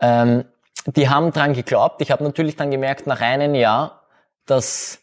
Ähm, 0.00 0.44
die 0.86 1.08
haben 1.08 1.32
dran 1.32 1.52
geglaubt. 1.52 2.00
Ich 2.00 2.10
habe 2.10 2.24
natürlich 2.24 2.56
dann 2.56 2.70
gemerkt 2.70 3.06
nach 3.06 3.20
einem 3.20 3.54
Jahr, 3.54 4.02
dass 4.46 4.98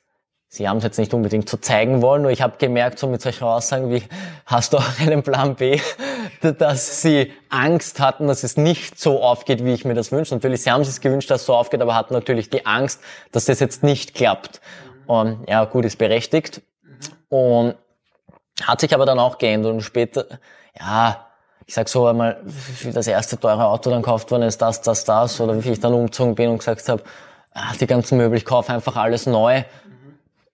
sie 0.50 0.68
haben 0.68 0.78
es 0.78 0.84
jetzt 0.84 0.98
nicht 0.98 1.14
unbedingt 1.14 1.50
so 1.50 1.58
zeigen 1.58 2.02
wollen, 2.02 2.22
nur 2.24 2.32
ich 2.32 2.42
habe 2.42 2.58
gemerkt, 2.58 3.00
so 3.00 3.08
mit 3.08 3.22
solchen 3.22 3.44
Aussagen 3.44 3.92
wie, 3.92 4.04
hast 4.46 4.74
du 4.74 4.78
auch 4.78 5.00
einen 5.00 5.24
Plan 5.24 5.56
B, 5.56 5.80
dass 6.42 7.02
sie 7.02 7.32
Angst 7.50 8.00
hatten, 8.00 8.28
dass 8.28 8.44
es 8.44 8.58
nicht 8.58 9.00
so 9.00 9.22
aufgeht, 9.22 9.64
wie 9.66 9.74
ich 9.74 9.86
mir 9.86 9.94
das 9.94 10.12
wünsche. 10.12 10.34
Natürlich, 10.34 10.64
sie 10.64 10.72
haben 10.72 10.84
sich 10.84 11.02
gewünscht, 11.02 11.30
dass 11.30 11.42
es 11.42 11.48
so 11.48 11.56
aufgeht, 11.56 11.82
aber 11.82 11.96
hatten 11.96 12.14
natürlich 12.14 12.50
die 12.50 12.66
Angst, 12.66 13.02
dass 13.32 13.46
das 13.46 13.60
jetzt 13.60 13.84
nicht 13.84 14.14
klappt. 14.14 14.62
Und 15.06 15.48
ja, 15.48 15.66
gut, 15.66 15.86
ist 15.86 15.98
berechtigt. 15.98 16.62
Und 17.30 17.76
hat 18.62 18.82
sich 18.82 18.94
aber 18.94 19.06
dann 19.06 19.20
auch 19.20 19.38
geändert 19.38 19.74
und 19.74 19.82
später, 19.82 20.26
ja, 20.80 21.28
ich 21.66 21.74
sag 21.74 21.90
so 21.90 22.08
einmal, 22.08 22.42
wie 22.82 22.92
das 22.92 23.08
erste 23.08 23.38
teure 23.38 23.66
Auto 23.66 23.90
dann 23.90 24.02
gekauft 24.02 24.32
worden 24.32 24.44
ist, 24.44 24.62
das, 24.62 24.82
das, 24.82 25.04
das, 25.04 25.40
oder 25.42 25.64
wie 25.64 25.72
ich 25.72 25.80
dann 25.80 25.94
umgezogen 25.94 26.34
bin 26.34 26.50
und 26.50 26.60
gesagt 26.60 26.88
habe, 26.88 27.04
ach, 27.54 27.76
die 27.76 27.88
ganzen 27.88 28.18
Möbel, 28.18 28.38
ich 28.38 28.46
kaufe 28.46 28.72
einfach 28.72 28.96
alles 28.96 29.26
neu. 29.26 29.60
Mhm. 29.60 29.64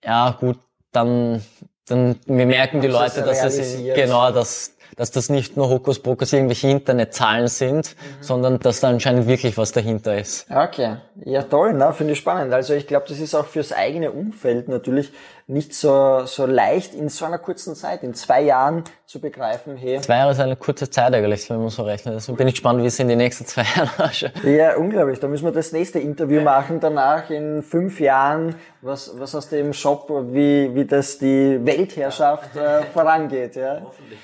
Ja, 0.04 0.32
gut, 0.40 0.58
dann, 0.92 1.44
dann 1.88 2.20
wir 2.26 2.46
merken 2.46 2.82
die 2.82 2.88
Leute, 2.88 3.22
dass 3.22 3.44
es 3.44 3.78
genau, 3.96 4.32
dass 4.32 4.73
dass 4.96 5.12
das 5.12 5.30
nicht 5.30 5.58
nur 5.58 5.70
Hokuspokus 5.70 6.34
irgendwelche 6.34 6.70
Internetzahlen 6.70 7.48
sind, 7.48 7.96
mhm. 7.96 8.24
sondern 8.24 8.60
dass 8.60 8.80
da 8.80 8.90
anscheinend 8.90 9.28
wirklich 9.28 9.58
was 9.58 9.72
dahinter 9.72 10.18
ist. 10.18 10.46
Okay, 10.50 10.98
ja 11.26 11.44
toll, 11.44 11.74
ne? 11.74 11.94
finde 11.94 12.14
ich 12.14 12.20
spannend. 12.20 12.54
Also 12.54 12.74
ich 12.74 12.88
glaube, 12.88 13.06
das 13.10 13.20
ist 13.20 13.36
auch 13.36 13.46
fürs 13.46 13.72
eigene 13.72 14.12
Umfeld 14.12 14.68
natürlich 14.68 15.12
nicht 15.48 15.74
so, 15.74 16.26
so 16.26 16.46
leicht 16.46 16.96
in 16.96 17.10
so 17.10 17.26
einer 17.26 17.38
kurzen 17.38 17.76
Zeit, 17.76 18.04
in 18.04 18.14
zwei 18.14 18.42
Jahren 18.42 18.86
zu 19.06 19.20
begreifen, 19.20 19.76
hey. 19.76 20.00
Zwei 20.00 20.18
Jahre 20.18 20.32
ist 20.32 20.40
eine 20.40 20.56
kurze 20.56 20.90
Zeit 20.90 21.14
eigentlich, 21.14 21.50
wenn 21.50 21.60
man 21.60 21.70
so 21.70 21.84
rechnet. 21.84 22.14
Also 22.16 22.34
bin 22.34 22.48
ich 22.48 22.56
gespannt, 22.56 22.82
wie 22.82 22.88
es 22.88 22.98
in 23.00 23.10
den 23.10 23.18
nächsten 23.18 23.46
zwei 23.46 23.64
Jahren 23.76 23.90
ausschaut. 23.98 24.32
Ja, 24.44 24.76
unglaublich. 24.78 25.20
Da 25.20 25.28
müssen 25.28 25.44
wir 25.44 25.52
das 25.52 25.74
nächste 25.74 26.00
Interview 26.00 26.42
machen 26.42 26.80
danach 26.80 27.30
in 27.30 27.62
fünf 27.62 28.00
Jahren. 28.00 28.56
Was, 28.82 29.12
was 29.20 29.50
du 29.50 29.60
im 29.60 29.74
Shop, 29.74 30.10
wie, 30.10 30.74
wie 30.74 30.86
das 30.86 31.20
die 31.20 31.60
Weltherrschaft 31.64 32.56
äh, 32.56 32.84
vorangeht, 32.94 33.56
ja? 33.56 33.82
Hoffentlich. 33.84 34.20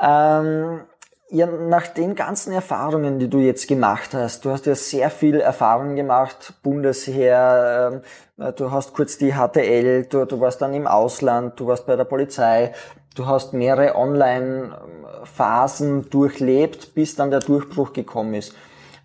Ähm, 0.00 0.80
ja, 1.30 1.46
nach 1.46 1.86
den 1.86 2.14
ganzen 2.14 2.52
Erfahrungen, 2.52 3.18
die 3.18 3.30
du 3.30 3.38
jetzt 3.38 3.66
gemacht 3.66 4.12
hast, 4.12 4.44
du 4.44 4.50
hast 4.50 4.66
ja 4.66 4.74
sehr 4.74 5.08
viel 5.08 5.40
Erfahrung 5.40 5.96
gemacht, 5.96 6.52
Bundesheer, 6.62 8.02
äh, 8.38 8.52
du 8.52 8.70
hast 8.70 8.92
kurz 8.92 9.16
die 9.16 9.32
HTL, 9.32 10.04
du, 10.04 10.26
du 10.26 10.40
warst 10.40 10.60
dann 10.60 10.74
im 10.74 10.86
Ausland, 10.86 11.58
du 11.58 11.68
warst 11.68 11.86
bei 11.86 11.96
der 11.96 12.04
Polizei, 12.04 12.74
du 13.14 13.26
hast 13.26 13.54
mehrere 13.54 13.96
Online-Phasen 13.96 16.10
durchlebt, 16.10 16.94
bis 16.94 17.16
dann 17.16 17.30
der 17.30 17.40
Durchbruch 17.40 17.94
gekommen 17.94 18.34
ist. 18.34 18.54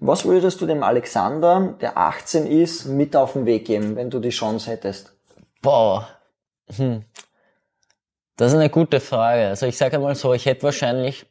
Was 0.01 0.25
würdest 0.25 0.59
du 0.59 0.65
dem 0.65 0.83
Alexander, 0.83 1.75
der 1.79 1.97
18 1.97 2.45
ist, 2.45 2.85
mit 2.85 3.15
auf 3.15 3.33
den 3.33 3.45
Weg 3.45 3.65
geben, 3.65 3.95
wenn 3.95 4.09
du 4.09 4.19
die 4.19 4.29
Chance 4.29 4.69
hättest? 4.69 5.13
Boah. 5.61 6.07
Hm. 6.75 7.03
Das 8.38 8.51
ist 8.51 8.60
eine 8.60 8.70
gute 8.70 9.00
Frage. 9.00 9.48
Also 9.48 9.65
ich 9.65 9.77
sage 9.77 9.98
einmal 9.98 10.15
so, 10.15 10.34
ich 10.34 10.46
hätte 10.46 10.63
wahrscheinlich 10.63 11.25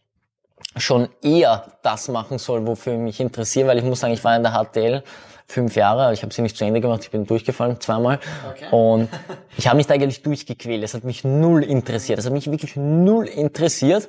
schon 0.76 1.08
eher 1.22 1.78
das 1.82 2.08
machen 2.08 2.38
sollen, 2.38 2.66
wofür 2.66 2.94
ich 2.94 2.98
mich 2.98 3.20
interessiere, 3.20 3.68
weil 3.68 3.78
ich 3.78 3.84
muss 3.84 4.00
sagen, 4.00 4.12
ich 4.12 4.24
war 4.24 4.36
in 4.36 4.42
der 4.42 4.52
HTL 4.52 5.02
fünf 5.46 5.76
Jahre, 5.76 6.12
ich 6.12 6.22
habe 6.22 6.34
sie 6.34 6.42
nicht 6.42 6.56
zu 6.56 6.64
Ende 6.64 6.80
gemacht, 6.80 7.04
ich 7.04 7.10
bin 7.10 7.24
durchgefallen 7.24 7.80
zweimal 7.80 8.18
okay. 8.50 8.66
und 8.72 9.08
ich 9.56 9.68
habe 9.68 9.76
mich 9.76 9.86
da 9.86 9.94
eigentlich 9.94 10.22
durchgequält. 10.22 10.82
Es 10.82 10.94
hat 10.94 11.04
mich 11.04 11.22
null 11.22 11.62
interessiert. 11.62 12.18
Es 12.18 12.26
hat 12.26 12.32
mich 12.32 12.50
wirklich 12.50 12.74
null 12.74 13.26
interessiert 13.26 14.08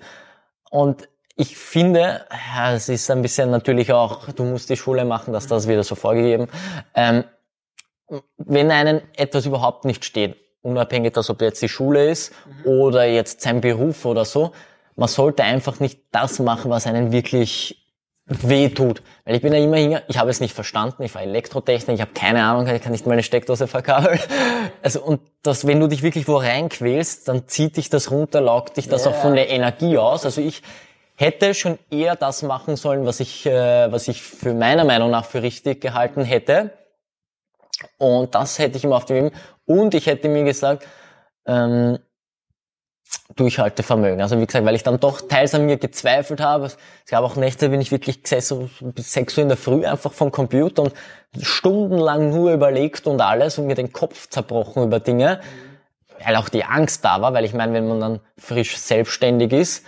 und 0.72 1.08
ich 1.36 1.56
finde, 1.56 2.26
ja, 2.56 2.74
es 2.74 2.90
ist 2.90 3.12
ein 3.12 3.22
bisschen 3.22 3.52
natürlich 3.52 3.94
auch, 3.94 4.32
du 4.32 4.44
musst 4.44 4.72
die 4.72 4.76
Schule 4.76 5.06
machen, 5.06 5.34
dass 5.34 5.46
das 5.46 5.68
wieder 5.68 5.84
so 5.84 5.94
vorgegeben. 5.94 6.48
Ähm, 6.96 7.26
wenn 8.38 8.72
einen 8.72 9.02
etwas 9.16 9.46
überhaupt 9.46 9.86
nicht 9.86 10.04
steht, 10.04 10.36
unabhängig, 10.68 11.14
dass 11.14 11.30
ob 11.30 11.42
jetzt 11.42 11.62
die 11.62 11.70
Schule 11.70 12.10
ist 12.10 12.34
mhm. 12.46 12.72
oder 12.72 13.06
jetzt 13.06 13.42
sein 13.42 13.62
Beruf 13.62 14.06
oder 14.06 14.26
so, 14.26 14.52
man 14.96 15.08
sollte 15.08 15.44
einfach 15.44 15.80
nicht 15.80 16.02
das 16.12 16.40
machen, 16.40 16.70
was 16.72 16.88
einen 16.88 17.12
wirklich 17.12 17.84
weh 18.26 18.70
tut. 18.70 19.02
Weil 19.26 19.36
ich 19.36 19.42
bin 19.42 19.54
ja 19.54 19.60
immer 19.60 19.78
hier, 19.78 20.04
ich 20.08 20.18
habe 20.18 20.30
es 20.30 20.42
nicht 20.42 20.54
verstanden, 20.54 21.04
ich 21.04 21.16
war 21.16 21.22
Elektrotechnik, 21.22 21.96
ich 21.96 22.02
habe 22.02 22.12
keine 22.14 22.44
Ahnung, 22.44 22.68
ich 22.68 22.82
kann 22.82 22.92
nicht 22.92 23.08
meine 23.08 23.24
Steckdose 23.24 23.68
verkabeln. 23.68 24.20
Also 24.84 25.02
und 25.02 25.22
das, 25.44 25.66
wenn 25.66 25.80
du 25.80 25.88
dich 25.88 26.04
wirklich 26.04 26.28
wo 26.28 26.38
reinquälst, 26.38 27.28
dann 27.28 27.48
zieht 27.48 27.78
dich 27.78 27.90
das 27.90 28.12
runter, 28.12 28.40
laugt 28.40 28.78
dich 28.78 28.88
das 28.88 29.06
yeah. 29.06 29.12
auch 29.12 29.22
von 29.22 29.36
der 29.36 29.50
Energie 29.50 29.98
aus. 29.98 30.24
Also 30.24 30.40
ich 30.40 30.62
hätte 31.16 31.54
schon 31.54 31.80
eher 31.90 32.16
das 32.16 32.44
machen 32.44 32.76
sollen, 32.76 33.06
was 33.06 33.20
ich, 33.20 33.46
äh, 33.46 33.92
was 33.92 34.08
ich 34.08 34.22
für 34.22 34.54
meiner 34.54 34.86
Meinung 34.86 35.10
nach 35.10 35.26
für 35.26 35.42
richtig 35.42 35.82
gehalten 35.82 36.24
hätte. 36.24 36.72
Und 37.98 38.36
das 38.36 38.60
hätte 38.60 38.78
ich 38.78 38.84
immer 38.84 38.98
auf 38.98 39.06
dem 39.06 39.32
und 39.66 39.94
ich 39.94 40.06
hätte 40.08 40.30
mir 40.30 40.44
gesagt, 40.44 40.86
ähm, 41.46 42.00
Durchhaltevermögen. 43.36 44.22
Also 44.22 44.40
wie 44.40 44.46
gesagt, 44.46 44.66
weil 44.66 44.76
ich 44.76 44.84
dann 44.84 45.00
doch 45.00 45.22
teils 45.22 45.54
an 45.54 45.66
mir 45.66 45.78
gezweifelt 45.78 46.40
habe. 46.42 46.66
Es 46.66 46.78
gab 47.10 47.24
auch 47.24 47.36
Nächte, 47.36 47.70
bin 47.70 47.82
ich 47.82 47.92
wirklich 47.92 48.24
gesessen 48.24 48.70
bis 48.96 49.14
6 49.14 49.38
Uhr 49.38 49.42
in 49.44 49.50
der 49.50 49.58
Früh 49.58 49.86
einfach 49.86 50.14
vom 50.14 50.32
Computer 50.32 50.84
und 50.84 50.94
stundenlang 51.42 52.30
nur 52.30 52.54
überlegt 52.54 53.06
und 53.06 53.22
alles 53.22 53.58
und 53.58 53.68
mir 53.68 53.76
den 53.76 53.94
Kopf 53.94 54.30
zerbrochen 54.30 54.84
über 54.84 55.00
Dinge, 55.00 55.42
weil 56.26 56.36
auch 56.36 56.50
die 56.50 56.64
Angst 56.64 57.06
da 57.06 57.22
war, 57.22 57.34
weil 57.34 57.46
ich 57.46 57.54
meine, 57.54 57.74
wenn 57.74 57.88
man 57.88 58.00
dann 58.00 58.20
frisch 58.38 58.78
selbstständig 58.78 59.52
ist, 59.52 59.86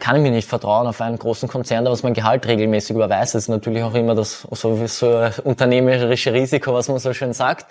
kann 0.00 0.16
ich 0.16 0.22
mir 0.22 0.30
nicht 0.30 0.48
vertrauen 0.48 0.86
auf 0.86 1.00
einen 1.00 1.18
großen 1.18 1.48
Konzern, 1.48 1.84
der 1.84 1.92
was 1.92 2.02
mein 2.02 2.14
Gehalt 2.14 2.46
regelmäßig 2.46 2.96
überweist. 2.96 3.34
Das 3.34 3.42
ist 3.44 3.48
natürlich 3.48 3.82
auch 3.82 3.94
immer 3.94 4.14
das 4.14 4.42
so, 4.50 4.86
so 4.86 5.28
unternehmerische 5.44 6.32
Risiko, 6.32 6.74
was 6.74 6.88
man 6.88 6.98
so 6.98 7.12
schön 7.12 7.32
sagt. 7.32 7.66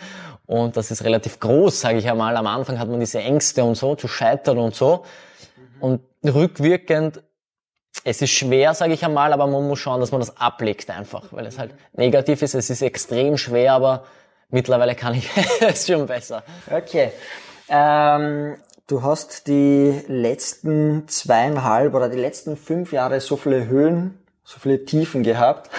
Und 0.46 0.78
das 0.78 0.90
ist 0.92 1.04
relativ 1.04 1.40
groß, 1.40 1.82
sage 1.82 1.98
ich 1.98 2.10
einmal. 2.10 2.38
Am 2.38 2.48
Anfang 2.48 2.80
hat 2.80 2.88
man 2.88 3.02
diese 3.02 3.20
Ängste 3.20 3.64
und 3.66 3.76
so, 3.76 3.96
zu 3.96 4.08
scheitern 4.08 4.58
und 4.58 4.74
so. 4.74 5.04
Und 5.82 6.02
rückwirkend, 6.24 7.22
es 8.06 8.22
ist 8.22 8.32
schwer, 8.32 8.74
sage 8.74 8.94
ich 8.94 9.04
einmal, 9.04 9.34
aber 9.34 9.46
man 9.48 9.68
muss 9.68 9.80
schauen, 9.80 10.00
dass 10.00 10.12
man 10.12 10.22
das 10.22 10.38
ablegt 10.38 10.90
einfach, 10.90 11.26
weil 11.32 11.46
es 11.46 11.60
halt 11.60 11.74
negativ 11.94 12.42
ist. 12.42 12.56
Es 12.56 12.70
ist 12.70 12.82
extrem 12.82 13.38
schwer, 13.38 13.74
aber 13.74 14.06
mittlerweile 14.50 14.96
kann 14.96 15.14
ich 15.14 15.30
es 15.60 15.86
schon 15.86 16.06
besser. 16.06 16.44
Okay. 16.72 17.12
Ähm, 17.68 18.56
du 18.88 19.04
hast 19.04 19.48
die 19.48 20.02
letzten 20.08 21.08
zweieinhalb 21.08 21.94
oder 21.94 22.10
die 22.10 22.18
letzten 22.18 22.58
fünf 22.58 22.94
Jahre 22.94 23.20
so 23.20 23.36
viele 23.36 23.68
Höhen, 23.68 24.18
so 24.44 24.60
viele 24.60 24.86
Tiefen 24.86 25.24
gehabt. 25.24 25.70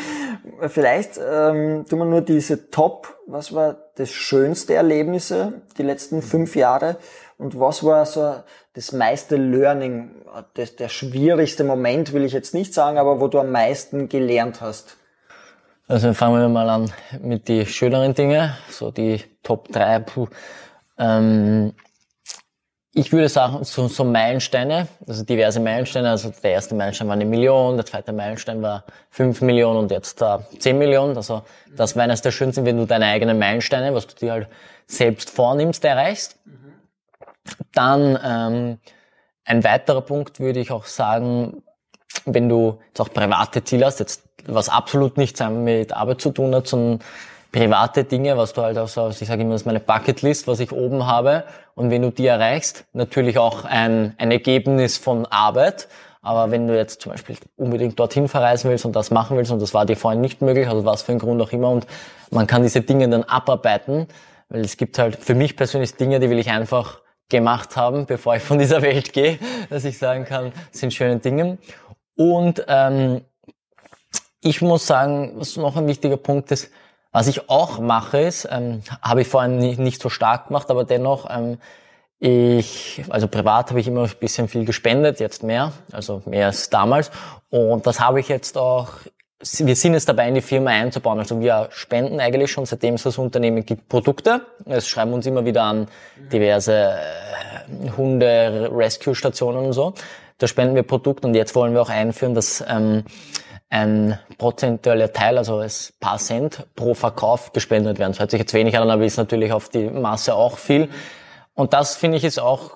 Vielleicht 0.68 1.18
ähm, 1.18 1.86
tun 1.88 1.98
wir 1.98 2.04
nur 2.04 2.20
diese 2.20 2.70
Top, 2.70 3.16
was 3.26 3.54
war 3.54 3.76
das 3.96 4.10
schönste 4.10 4.74
Erlebnisse 4.74 5.62
die 5.78 5.82
letzten 5.82 6.22
fünf 6.22 6.54
Jahre 6.54 6.96
und 7.38 7.58
was 7.58 7.82
war 7.82 8.04
so 8.04 8.34
das 8.74 8.92
meiste 8.92 9.36
Learning, 9.36 10.10
das, 10.54 10.76
der 10.76 10.88
schwierigste 10.88 11.64
Moment 11.64 12.12
will 12.12 12.24
ich 12.24 12.32
jetzt 12.32 12.54
nicht 12.54 12.74
sagen, 12.74 12.98
aber 12.98 13.20
wo 13.20 13.28
du 13.28 13.38
am 13.38 13.50
meisten 13.50 14.08
gelernt 14.08 14.60
hast? 14.60 14.96
Also 15.88 16.12
fangen 16.14 16.40
wir 16.40 16.48
mal 16.48 16.68
an 16.68 16.92
mit 17.20 17.48
die 17.48 17.66
schöneren 17.66 18.14
Dinge, 18.14 18.54
so 18.70 18.90
die 18.90 19.24
Top 19.42 19.68
3. 19.72 19.98
Puh. 20.00 20.28
Ähm, 20.98 21.72
ich 22.92 23.12
würde 23.12 23.28
sagen, 23.28 23.62
so, 23.62 23.86
so 23.86 24.04
Meilensteine, 24.04 24.88
also 25.06 25.24
diverse 25.24 25.60
Meilensteine. 25.60 26.10
Also 26.10 26.32
der 26.42 26.52
erste 26.52 26.74
Meilenstein 26.74 27.06
war 27.06 27.14
eine 27.14 27.24
Million, 27.24 27.76
der 27.76 27.86
zweite 27.86 28.12
Meilenstein 28.12 28.60
war 28.62 28.84
fünf 29.10 29.40
Millionen 29.42 29.78
und 29.78 29.90
jetzt 29.92 30.20
da 30.20 30.44
zehn 30.58 30.76
Millionen. 30.76 31.16
Also 31.16 31.42
das 31.76 31.94
war 31.94 32.02
eines 32.02 32.22
der 32.22 32.32
schönsten, 32.32 32.64
wenn 32.64 32.76
du 32.76 32.86
deine 32.86 33.06
eigenen 33.06 33.38
Meilensteine, 33.38 33.94
was 33.94 34.08
du 34.08 34.14
dir 34.16 34.32
halt 34.32 34.48
selbst 34.86 35.30
vornimmst, 35.30 35.84
erreichst. 35.84 36.36
Dann 37.72 38.18
ähm, 38.24 38.78
ein 39.44 39.64
weiterer 39.64 40.00
Punkt 40.00 40.40
würde 40.40 40.58
ich 40.58 40.72
auch 40.72 40.86
sagen, 40.86 41.62
wenn 42.24 42.48
du 42.48 42.80
jetzt 42.88 43.00
auch 43.00 43.12
private 43.12 43.62
Ziele 43.62 43.86
hast, 43.86 44.00
jetzt 44.00 44.24
was 44.46 44.68
absolut 44.68 45.16
nichts 45.16 45.40
mit 45.40 45.92
Arbeit 45.92 46.20
zu 46.20 46.30
tun 46.32 46.54
hat, 46.54 46.66
sondern 46.66 47.00
private 47.52 48.04
Dinge, 48.04 48.36
was 48.36 48.52
du 48.52 48.62
halt 48.62 48.78
auch 48.78 48.88
so, 48.88 49.08
ich 49.08 49.18
sage 49.18 49.42
immer, 49.42 49.52
das 49.52 49.62
ist 49.62 49.66
meine 49.66 49.80
Bucketlist, 49.80 50.46
was 50.46 50.60
ich 50.60 50.72
oben 50.72 51.06
habe. 51.06 51.44
Und 51.74 51.90
wenn 51.90 52.02
du 52.02 52.10
die 52.10 52.26
erreichst, 52.26 52.84
natürlich 52.92 53.38
auch 53.38 53.64
ein, 53.64 54.14
ein 54.18 54.30
Ergebnis 54.30 54.98
von 54.98 55.26
Arbeit. 55.26 55.88
Aber 56.22 56.50
wenn 56.50 56.66
du 56.66 56.76
jetzt 56.76 57.00
zum 57.00 57.12
Beispiel 57.12 57.36
unbedingt 57.56 57.98
dorthin 57.98 58.28
verreisen 58.28 58.70
willst 58.70 58.84
und 58.84 58.94
das 58.94 59.10
machen 59.10 59.36
willst 59.36 59.50
und 59.50 59.62
das 59.62 59.72
war 59.72 59.86
dir 59.86 59.96
vorhin 59.96 60.20
nicht 60.20 60.42
möglich, 60.42 60.68
also 60.68 60.84
was 60.84 61.02
für 61.02 61.12
ein 61.12 61.18
Grund 61.18 61.40
auch 61.40 61.52
immer 61.52 61.70
und 61.70 61.86
man 62.30 62.46
kann 62.46 62.62
diese 62.62 62.82
Dinge 62.82 63.08
dann 63.08 63.24
abarbeiten, 63.24 64.06
weil 64.50 64.60
es 64.60 64.76
gibt 64.76 64.98
halt 64.98 65.16
für 65.16 65.34
mich 65.34 65.56
persönlich 65.56 65.94
Dinge, 65.94 66.20
die 66.20 66.28
will 66.28 66.38
ich 66.38 66.50
einfach 66.50 67.00
gemacht 67.30 67.76
haben, 67.76 68.04
bevor 68.06 68.36
ich 68.36 68.42
von 68.42 68.58
dieser 68.58 68.82
Welt 68.82 69.12
gehe, 69.12 69.38
dass 69.70 69.84
ich 69.84 69.96
sagen 69.96 70.24
kann, 70.24 70.52
sind 70.72 70.92
schöne 70.92 71.18
Dinge. 71.18 71.56
Und 72.16 72.64
ähm, 72.68 73.22
ich 74.42 74.60
muss 74.60 74.86
sagen, 74.86 75.32
was 75.36 75.56
noch 75.56 75.76
ein 75.76 75.86
wichtiger 75.86 76.18
Punkt 76.18 76.50
ist, 76.50 76.70
was 77.12 77.26
ich 77.26 77.50
auch 77.50 77.80
mache, 77.80 78.20
ist, 78.20 78.48
ähm, 78.50 78.82
habe 79.02 79.22
ich 79.22 79.28
vorhin 79.28 79.58
nicht, 79.58 79.78
nicht, 79.78 80.00
so 80.00 80.08
stark 80.08 80.48
gemacht, 80.48 80.70
aber 80.70 80.84
dennoch, 80.84 81.28
ähm, 81.30 81.58
ich, 82.20 83.02
also 83.08 83.28
privat 83.28 83.70
habe 83.70 83.80
ich 83.80 83.88
immer 83.88 84.04
ein 84.04 84.10
bisschen 84.20 84.46
viel 84.46 84.64
gespendet, 84.64 85.20
jetzt 85.20 85.42
mehr, 85.42 85.72
also 85.90 86.22
mehr 86.26 86.46
als 86.46 86.68
damals. 86.68 87.10
Und 87.48 87.86
das 87.86 87.98
habe 87.98 88.20
ich 88.20 88.28
jetzt 88.28 88.58
auch, 88.58 88.90
wir 89.40 89.74
sind 89.74 89.94
jetzt 89.94 90.08
dabei, 90.08 90.28
in 90.28 90.34
die 90.34 90.42
Firma 90.42 90.70
einzubauen. 90.70 91.18
Also 91.18 91.40
wir 91.40 91.68
spenden 91.72 92.20
eigentlich 92.20 92.52
schon, 92.52 92.66
seitdem 92.66 92.94
es 92.94 93.04
das 93.04 93.16
Unternehmen 93.16 93.64
gibt, 93.64 93.88
Produkte. 93.88 94.42
Es 94.66 94.86
schreiben 94.86 95.14
uns 95.14 95.24
immer 95.26 95.46
wieder 95.46 95.62
an 95.62 95.88
diverse 96.30 96.74
äh, 96.74 97.90
Hunde-Rescue-Stationen 97.96 99.64
und 99.64 99.72
so. 99.72 99.94
da 100.36 100.46
spenden 100.46 100.74
wir 100.74 100.82
Produkt 100.82 101.24
und 101.24 101.34
jetzt 101.34 101.54
wollen 101.54 101.72
wir 101.72 101.80
auch 101.80 101.88
einführen, 101.88 102.34
dass 102.34 102.62
ähm, 102.68 103.04
ein 103.70 104.18
prozentueller 104.36 105.12
Teil, 105.12 105.38
also 105.38 105.58
als 105.58 105.92
paar 106.00 106.18
Cent 106.18 106.66
pro 106.74 106.92
Verkauf 106.94 107.52
gespendet 107.52 107.98
werden. 108.00 108.12
Das 108.12 108.18
hört 108.18 108.32
sich 108.32 108.40
jetzt 108.40 108.52
wenig 108.52 108.76
an, 108.76 108.90
aber 108.90 109.04
ist 109.04 109.16
natürlich 109.16 109.52
auf 109.52 109.68
die 109.68 109.88
Masse 109.88 110.34
auch 110.34 110.58
viel. 110.58 110.88
Und 111.54 111.72
das 111.72 111.96
finde 111.96 112.18
ich 112.18 112.24
ist 112.24 112.40
auch 112.40 112.72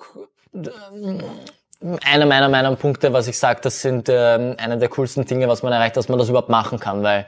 einer 2.03 2.25
meiner, 2.25 2.47
meiner 2.47 2.73
Punkte, 2.77 3.11
was 3.11 3.27
ich 3.27 3.37
sage, 3.37 3.59
das 3.61 3.81
sind 3.81 4.07
ähm, 4.09 4.55
einer 4.57 4.77
der 4.77 4.87
coolsten 4.87 5.25
Dinge, 5.25 5.49
was 5.49 5.63
man 5.63 5.73
erreicht, 5.73 5.97
dass 5.97 6.07
man 6.07 6.17
das 6.17 6.29
überhaupt 6.29 6.49
machen 6.49 6.79
kann, 6.79 7.03
weil, 7.03 7.27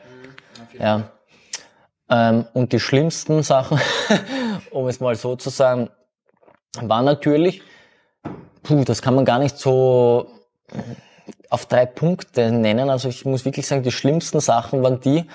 ja. 0.79 1.09
Ähm, 2.09 2.47
und 2.53 2.71
die 2.71 2.79
schlimmsten 2.79 3.43
Sachen, 3.43 3.81
um 4.71 4.87
es 4.87 5.01
mal 5.01 5.15
so 5.15 5.35
zu 5.35 5.49
sagen, 5.49 5.89
war 6.79 7.01
natürlich, 7.01 7.61
puh, 8.63 8.85
das 8.85 9.01
kann 9.01 9.13
man 9.13 9.25
gar 9.25 9.39
nicht 9.39 9.57
so 9.57 10.27
auf 11.49 11.65
drei 11.65 11.85
Punkte 11.85 12.51
nennen. 12.51 12.89
Also 12.89 13.09
ich 13.09 13.25
muss 13.25 13.45
wirklich 13.45 13.67
sagen, 13.67 13.83
die 13.83 13.91
schlimmsten 13.91 14.39
Sachen 14.39 14.83
waren 14.83 14.99
die, 14.99 15.25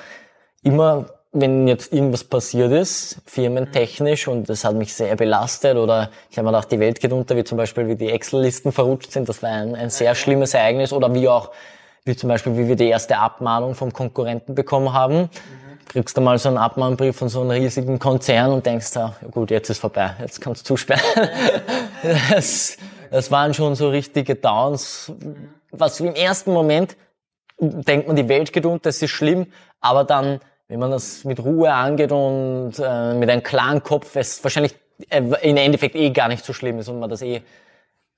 immer 0.63 1.07
wenn 1.33 1.67
jetzt 1.67 1.93
irgendwas 1.93 2.25
passiert 2.25 2.73
ist, 2.73 3.23
firmentechnisch, 3.25 4.29
und 4.29 4.51
das 4.51 4.65
hat 4.65 4.75
mich 4.75 4.93
sehr 4.93 5.17
belastet, 5.17 5.77
oder 5.79 6.11
ich 6.31 6.37
habe 6.37 6.47
mir 6.47 6.53
gedacht, 6.53 6.71
die 6.71 6.79
Welt 6.79 7.01
geht 7.01 7.13
unter, 7.13 7.37
wie 7.37 7.45
zum 7.45 7.57
Beispiel, 7.57 7.89
wie 7.89 7.97
die 7.97 8.11
Excel-Listen 8.11 8.71
verrutscht 8.71 9.13
sind, 9.13 9.29
das 9.29 9.43
war 9.43 9.51
ein, 9.51 9.75
ein 9.75 9.89
sehr 9.89 10.15
schlimmes 10.15 10.53
Ereignis, 10.53 10.93
oder 10.93 11.15
wie 11.15 11.29
auch, 11.29 11.51
wie 12.05 12.15
zum 12.15 12.29
Beispiel, 12.29 12.57
wie 12.59 12.69
wir 12.69 12.77
die 12.77 12.89
erste 12.89 13.17
Abmahnung 13.17 13.75
vom 13.75 13.95
Konkurrenten 13.95 14.55
bekommen 14.55 14.93
haben. 14.93 15.23
Mhm. 15.23 15.29
Kriegst 15.89 16.17
du 16.17 16.21
mal 16.21 16.39
so 16.39 16.51
einen 16.51 16.59
Abmahnbrief 16.59 17.17
von 17.17 17.31
so 17.31 17.41
einem 17.41 17.51
riesigen 17.51 17.99
Konzern 17.99 18.53
und 18.53 18.67
denkst, 18.67 18.95
ja 18.95 19.15
gut, 19.31 19.51
jetzt 19.51 19.71
ist 19.71 19.79
vorbei, 19.79 20.15
jetzt 20.21 20.41
kannst 20.41 20.63
du 20.63 20.75
zusperren. 20.75 21.31
das, 22.31 22.77
das 23.11 23.31
waren 23.31 23.55
schon 23.55 23.75
so 23.75 23.89
richtige 23.89 24.35
Downs, 24.35 25.13
was 25.73 25.99
im 26.01 26.15
ersten 26.15 26.53
Moment 26.53 26.97
denkt 27.59 28.07
man, 28.07 28.17
die 28.17 28.29
Welt 28.29 28.53
geht 28.53 28.67
unter, 28.67 28.85
das 28.85 29.03
ist 29.03 29.11
schlimm, 29.11 29.47
aber 29.81 30.05
dann 30.05 30.41
wenn 30.73 30.81
man 30.81 30.91
das 30.91 31.25
mit 31.25 31.39
Ruhe 31.45 31.71
angeht 31.71 32.13
und 32.13 32.73
äh, 32.79 33.13
mit 33.13 33.29
einem 33.29 33.43
klaren 33.43 33.83
Kopf, 33.83 34.17
es 34.17 34.43
wahrscheinlich 34.43 34.75
äh, 35.11 35.23
im 35.43 35.59
Endeffekt 35.59 35.95
eh 35.95 36.09
gar 36.09 36.29
nicht 36.29 36.47
so 36.47 36.55
schlimm 36.55 36.79
ist 36.79 36.89
und 36.89 36.99
man 36.99 37.11
das 37.11 37.21
eh 37.21 37.43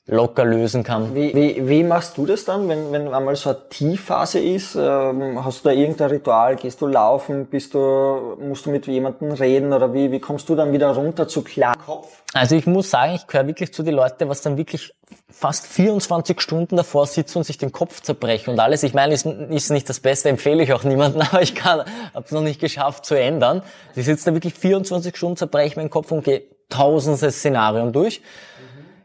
locker 0.07 0.45
lösen 0.45 0.83
kann. 0.83 1.15
Wie, 1.15 1.35
wie, 1.35 1.67
wie 1.67 1.83
machst 1.83 2.19
du 2.19 2.27
das 2.27 2.45
dann, 2.45 2.69
wenn, 2.69 2.93
wenn 2.93 3.13
einmal 3.13 3.37
so 3.37 3.51
eine 3.51 3.69
Tiefphase 3.71 4.39
ist? 4.39 4.75
Ähm, 4.75 5.43
hast 5.43 5.65
du 5.65 5.71
da 5.71 5.75
irgendein 5.75 6.11
Ritual? 6.11 6.57
Gehst 6.57 6.83
du 6.83 6.87
laufen? 6.87 7.47
Bist 7.47 7.73
du, 7.73 8.37
musst 8.39 8.67
du 8.67 8.71
mit 8.71 8.87
jemandem 8.87 9.33
reden? 9.33 9.73
Oder 9.73 9.95
wie, 9.95 10.13
wie 10.13 10.21
kommst 10.21 10.49
du 10.51 10.57
dann 10.57 10.73
wieder 10.73 10.91
runter 10.91 11.27
zu 11.27 11.43
klarem 11.43 11.81
Kopf? 11.81 12.23
Also 12.35 12.55
ich 12.55 12.67
muss 12.67 12.91
sagen, 12.91 13.15
ich 13.15 13.27
gehöre 13.27 13.47
wirklich 13.47 13.73
zu 13.73 13.83
den 13.83 13.95
Leuten, 13.95 14.29
was 14.29 14.43
dann 14.43 14.59
wirklich 14.59 14.93
fast 15.31 15.67
24 15.67 16.39
Stunden 16.39 16.77
davor 16.77 17.07
sitzen 17.07 17.39
und 17.39 17.45
sich 17.45 17.57
den 17.57 17.73
Kopf 17.73 18.03
zerbrechen 18.03 18.51
und 18.53 18.61
alles. 18.61 18.83
Ich 18.83 18.93
meine, 18.93 19.15
ist, 19.15 19.25
ist 19.25 19.71
nicht 19.71 19.89
das 19.89 20.01
Beste, 20.01 20.29
empfehle 20.29 20.63
ich 20.63 20.73
auch 20.75 20.85
niemandem, 20.85 21.23
aber 21.31 21.41
ich 21.41 21.55
kann, 21.55 21.81
habe 22.13 22.25
es 22.27 22.31
noch 22.31 22.43
nicht 22.43 22.61
geschafft 22.61 23.07
zu 23.07 23.15
ändern. 23.15 23.63
Ich 23.95 24.05
sitze 24.05 24.27
da 24.27 24.35
wirklich 24.35 24.55
24 24.55 25.17
Stunden, 25.17 25.37
zerbreche 25.39 25.77
meinen 25.77 25.91
Kopf 25.91 26.13
und 26.13 26.25
gehe 26.25 26.43
tausende 26.69 27.31
Szenarien 27.31 27.93
durch. 27.93 28.21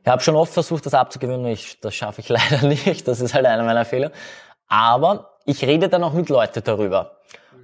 Ich 0.03 0.09
habe 0.09 0.21
schon 0.21 0.35
oft 0.35 0.53
versucht, 0.53 0.85
das 0.85 0.93
abzugewöhnen, 0.93 1.45
ich, 1.47 1.79
das 1.79 1.95
schaffe 1.95 2.21
ich 2.21 2.29
leider 2.29 2.65
nicht, 2.67 3.07
das 3.07 3.21
ist 3.21 3.33
halt 3.33 3.45
einer 3.45 3.63
meiner 3.63 3.85
Fehler. 3.85 4.11
Aber 4.67 5.37
ich 5.45 5.63
rede 5.65 5.89
dann 5.89 6.03
auch 6.03 6.13
mit 6.13 6.29
Leuten 6.29 6.63
darüber. 6.63 7.17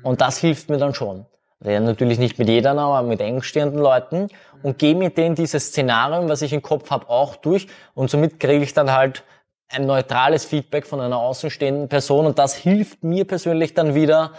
Und 0.03 0.21
das 0.21 0.37
hilft 0.37 0.69
mir 0.69 0.77
dann 0.77 0.93
schon. 0.93 1.25
Ja, 1.63 1.79
natürlich 1.79 2.19
nicht 2.19 2.37
mit 2.37 2.49
jedem, 2.49 2.77
aber 2.77 3.07
mit 3.07 3.21
engstehenden 3.21 3.79
Leuten 3.79 4.27
und 4.61 4.77
gehe 4.77 4.93
mit 4.93 5.17
denen 5.17 5.35
dieses 5.35 5.67
Szenario, 5.67 6.27
was 6.27 6.41
ich 6.41 6.53
im 6.53 6.61
Kopf 6.61 6.91
habe, 6.91 7.09
auch 7.09 7.35
durch 7.37 7.67
und 7.93 8.09
somit 8.09 8.39
kriege 8.39 8.63
ich 8.63 8.73
dann 8.73 8.91
halt 8.91 9.23
ein 9.69 9.85
neutrales 9.85 10.45
Feedback 10.45 10.85
von 10.85 11.01
einer 11.01 11.17
außenstehenden 11.17 11.89
Person 11.89 12.25
und 12.25 12.37
das 12.37 12.55
hilft 12.55 13.03
mir 13.03 13.25
persönlich 13.25 13.73
dann 13.73 13.95
wieder 13.95 14.33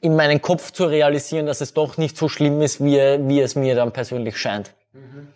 in 0.00 0.14
meinen 0.16 0.42
Kopf 0.42 0.70
zu 0.70 0.84
realisieren, 0.84 1.46
dass 1.46 1.60
es 1.60 1.74
doch 1.74 1.96
nicht 1.96 2.16
so 2.16 2.28
schlimm 2.28 2.60
ist, 2.60 2.84
wie, 2.84 2.98
wie 3.26 3.40
es 3.40 3.56
mir 3.56 3.74
dann 3.74 3.92
persönlich 3.92 4.36
scheint. 4.36 4.74
Mhm. 4.92 5.28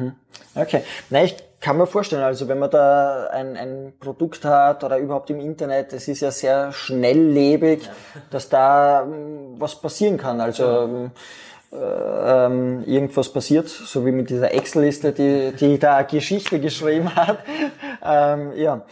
Mhm. 0.00 0.16
Okay. 0.54 0.82
Na, 1.10 1.22
ich 1.22 1.36
kann 1.60 1.76
mir 1.76 1.86
vorstellen, 1.86 2.22
also 2.22 2.48
wenn 2.48 2.58
man 2.58 2.70
da 2.70 3.26
ein, 3.26 3.56
ein 3.56 3.92
Produkt 4.00 4.44
hat 4.44 4.82
oder 4.82 4.98
überhaupt 4.98 5.30
im 5.30 5.40
Internet, 5.40 5.92
es 5.92 6.08
ist 6.08 6.20
ja 6.20 6.30
sehr 6.30 6.72
schnelllebig, 6.72 7.84
ja. 7.84 7.92
dass 8.30 8.48
da 8.48 9.02
ähm, 9.02 9.56
was 9.58 9.80
passieren 9.80 10.16
kann. 10.16 10.40
Also 10.40 10.64
ähm, 10.64 11.10
äh, 11.72 11.76
ähm, 11.76 12.82
irgendwas 12.84 13.32
passiert, 13.32 13.68
so 13.68 14.04
wie 14.06 14.12
mit 14.12 14.30
dieser 14.30 14.52
Excel-Liste, 14.52 15.12
die, 15.12 15.52
die 15.52 15.78
da 15.78 16.02
Geschichte 16.02 16.58
geschrieben 16.60 17.14
hat. 17.14 17.44
ähm, 18.02 18.52
ja. 18.54 18.84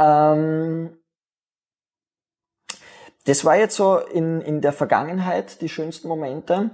Ähm, 0.00 0.96
das 3.26 3.44
war 3.44 3.56
jetzt 3.56 3.76
so 3.76 3.98
in, 3.98 4.40
in 4.40 4.60
der 4.60 4.72
Vergangenheit 4.72 5.60
die 5.60 5.68
schönsten 5.68 6.08
Momente. 6.08 6.70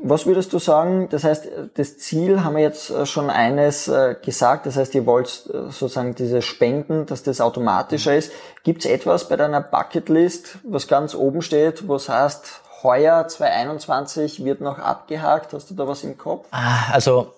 Was 0.00 0.26
würdest 0.26 0.52
du 0.52 0.58
sagen? 0.58 1.08
Das 1.10 1.24
heißt, 1.24 1.48
das 1.74 1.98
Ziel 1.98 2.44
haben 2.44 2.56
wir 2.56 2.62
jetzt 2.62 2.90
äh, 2.90 3.04
schon 3.04 3.30
eines 3.30 3.88
äh, 3.88 4.14
gesagt. 4.22 4.66
Das 4.66 4.76
heißt, 4.76 4.94
ihr 4.94 5.06
wollt 5.06 5.28
äh, 5.52 5.70
sozusagen 5.70 6.14
diese 6.14 6.40
Spenden, 6.40 7.06
dass 7.06 7.24
das 7.24 7.40
automatischer 7.40 8.14
ist. 8.14 8.32
Gibt 8.62 8.84
es 8.84 8.90
etwas 8.90 9.28
bei 9.28 9.36
deiner 9.36 9.60
Bucketlist, 9.60 10.58
was 10.62 10.86
ganz 10.86 11.14
oben 11.14 11.42
steht, 11.42 11.88
wo 11.88 11.96
es 11.96 12.08
heißt, 12.08 12.62
heuer 12.82 13.26
2021 13.26 14.44
wird 14.44 14.60
noch 14.60 14.78
abgehakt? 14.78 15.52
Hast 15.52 15.70
du 15.70 15.74
da 15.74 15.88
was 15.88 16.04
im 16.04 16.16
Kopf? 16.16 16.46
Ah, 16.52 16.92
also 16.92 17.34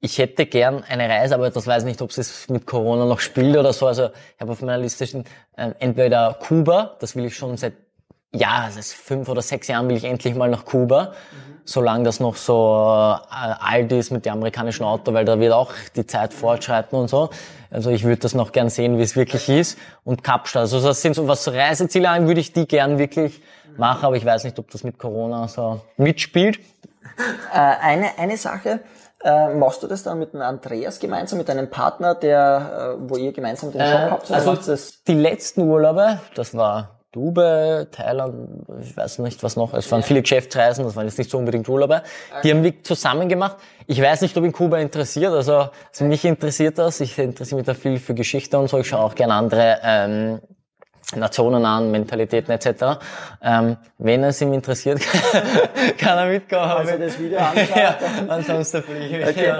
ich 0.00 0.16
hätte 0.18 0.46
gern 0.46 0.84
eine 0.84 1.08
Reise, 1.08 1.34
aber 1.34 1.50
das 1.50 1.66
weiß 1.66 1.84
nicht, 1.84 2.00
ob 2.00 2.16
es 2.16 2.48
mit 2.48 2.66
Corona 2.66 3.04
noch 3.04 3.20
spielt 3.20 3.56
oder 3.56 3.72
so. 3.74 3.86
Also 3.86 4.06
ich 4.06 4.40
habe 4.40 4.52
auf 4.52 4.62
meiner 4.62 4.78
Liste 4.78 5.06
stehen, 5.06 5.24
entweder 5.56 6.38
Kuba, 6.40 6.96
das 7.00 7.16
will 7.16 7.26
ich 7.26 7.36
schon 7.36 7.56
seit 7.56 7.74
ja, 8.30 8.68
seit 8.70 8.84
fünf 8.84 9.26
oder 9.30 9.40
sechs 9.40 9.68
Jahren 9.68 9.88
will 9.88 9.96
ich 9.96 10.04
endlich 10.04 10.34
mal 10.34 10.50
nach 10.50 10.66
Kuba. 10.66 11.14
Mhm 11.32 11.57
solange 11.68 12.04
das 12.04 12.18
noch 12.18 12.36
so 12.36 12.54
äh, 12.54 13.30
alt 13.30 13.92
ist 13.92 14.10
mit 14.10 14.24
dem 14.24 14.34
amerikanischen 14.34 14.84
Auto, 14.84 15.12
weil 15.12 15.26
da 15.26 15.38
wird 15.38 15.52
auch 15.52 15.72
die 15.94 16.06
Zeit 16.06 16.32
fortschreiten 16.32 16.98
und 16.98 17.08
so. 17.08 17.28
Also 17.70 17.90
ich 17.90 18.04
würde 18.04 18.22
das 18.22 18.34
noch 18.34 18.52
gern 18.52 18.70
sehen, 18.70 18.96
wie 18.96 19.02
es 19.02 19.16
wirklich 19.16 19.48
ist. 19.50 19.78
Und 20.02 20.24
Kapstadt, 20.24 20.62
also 20.62 20.80
das 20.80 21.02
sind 21.02 21.14
so, 21.14 21.28
was 21.28 21.44
so 21.44 21.50
Reiseziele 21.50 22.08
an, 22.08 22.26
würde 22.26 22.40
ich 22.40 22.54
die 22.54 22.66
gern 22.66 22.98
wirklich 22.98 23.42
machen, 23.76 24.06
aber 24.06 24.16
ich 24.16 24.24
weiß 24.24 24.44
nicht, 24.44 24.58
ob 24.58 24.70
das 24.70 24.82
mit 24.82 24.98
Corona 24.98 25.46
so 25.46 25.82
mitspielt. 25.98 26.58
Äh, 27.52 27.58
eine, 27.58 28.18
eine 28.18 28.38
Sache, 28.38 28.80
äh, 29.22 29.52
machst 29.54 29.82
du 29.82 29.88
das 29.88 30.02
dann 30.02 30.18
mit 30.18 30.32
dem 30.32 30.40
Andreas 30.40 30.98
gemeinsam, 30.98 31.38
mit 31.38 31.50
deinem 31.50 31.68
Partner, 31.68 32.14
der, 32.14 32.96
äh, 32.98 33.10
wo 33.10 33.16
ihr 33.16 33.32
gemeinsam 33.32 33.72
den 33.72 33.82
Shop 33.82 34.00
äh, 34.00 34.10
habt? 34.10 34.30
Also 34.30 34.56
die 35.06 35.14
letzten 35.14 35.62
Urlaube, 35.62 36.20
das 36.34 36.56
war 36.56 36.97
Dubai, 37.18 37.86
Thailand, 37.90 38.34
ich 38.80 38.96
weiß 38.96 39.18
nicht 39.18 39.42
was 39.42 39.56
noch. 39.56 39.74
Es 39.74 39.90
waren 39.90 40.04
viele 40.04 40.22
Geschäftsreisen, 40.22 40.84
das 40.84 40.94
waren 40.94 41.06
jetzt 41.06 41.18
nicht 41.18 41.30
so 41.30 41.38
unbedingt 41.38 41.68
Urlaube. 41.68 42.02
Die 42.44 42.50
haben 42.50 42.62
wir 42.62 42.82
zusammen 42.84 43.28
gemacht. 43.28 43.56
Ich 43.86 44.00
weiß 44.00 44.20
nicht, 44.20 44.36
ob 44.36 44.44
ihn 44.44 44.52
Kuba 44.52 44.78
interessiert. 44.78 45.32
Also, 45.32 45.70
also 45.88 46.04
mich 46.04 46.24
interessiert 46.24 46.78
das. 46.78 47.00
Ich 47.00 47.18
interessiere 47.18 47.56
mich 47.56 47.66
da 47.66 47.74
viel 47.74 47.98
für 47.98 48.14
Geschichte 48.14 48.56
und 48.58 48.68
so. 48.68 48.78
Ich 48.78 48.88
schaue 48.88 49.00
auch 49.00 49.14
gerne 49.16 49.34
andere 49.34 49.78
ähm, 49.82 50.40
Nationen 51.16 51.64
an, 51.64 51.90
Mentalitäten 51.90 52.52
etc. 52.52 52.98
Ähm, 53.42 53.76
wenn 53.96 54.24
es 54.24 54.42
ihm 54.42 54.52
interessiert, 54.52 55.00
kann 55.98 56.18
er 56.18 56.26
mitkommen. 56.26 56.70
Also 56.70 56.98
das 56.98 57.18
Video 57.18 57.38
anschaut. 57.38 57.68
ja, 57.76 57.98
ansonsten 58.28 58.82
fliege 58.82 59.20
ich. 59.20 59.26
Okay. 59.26 59.54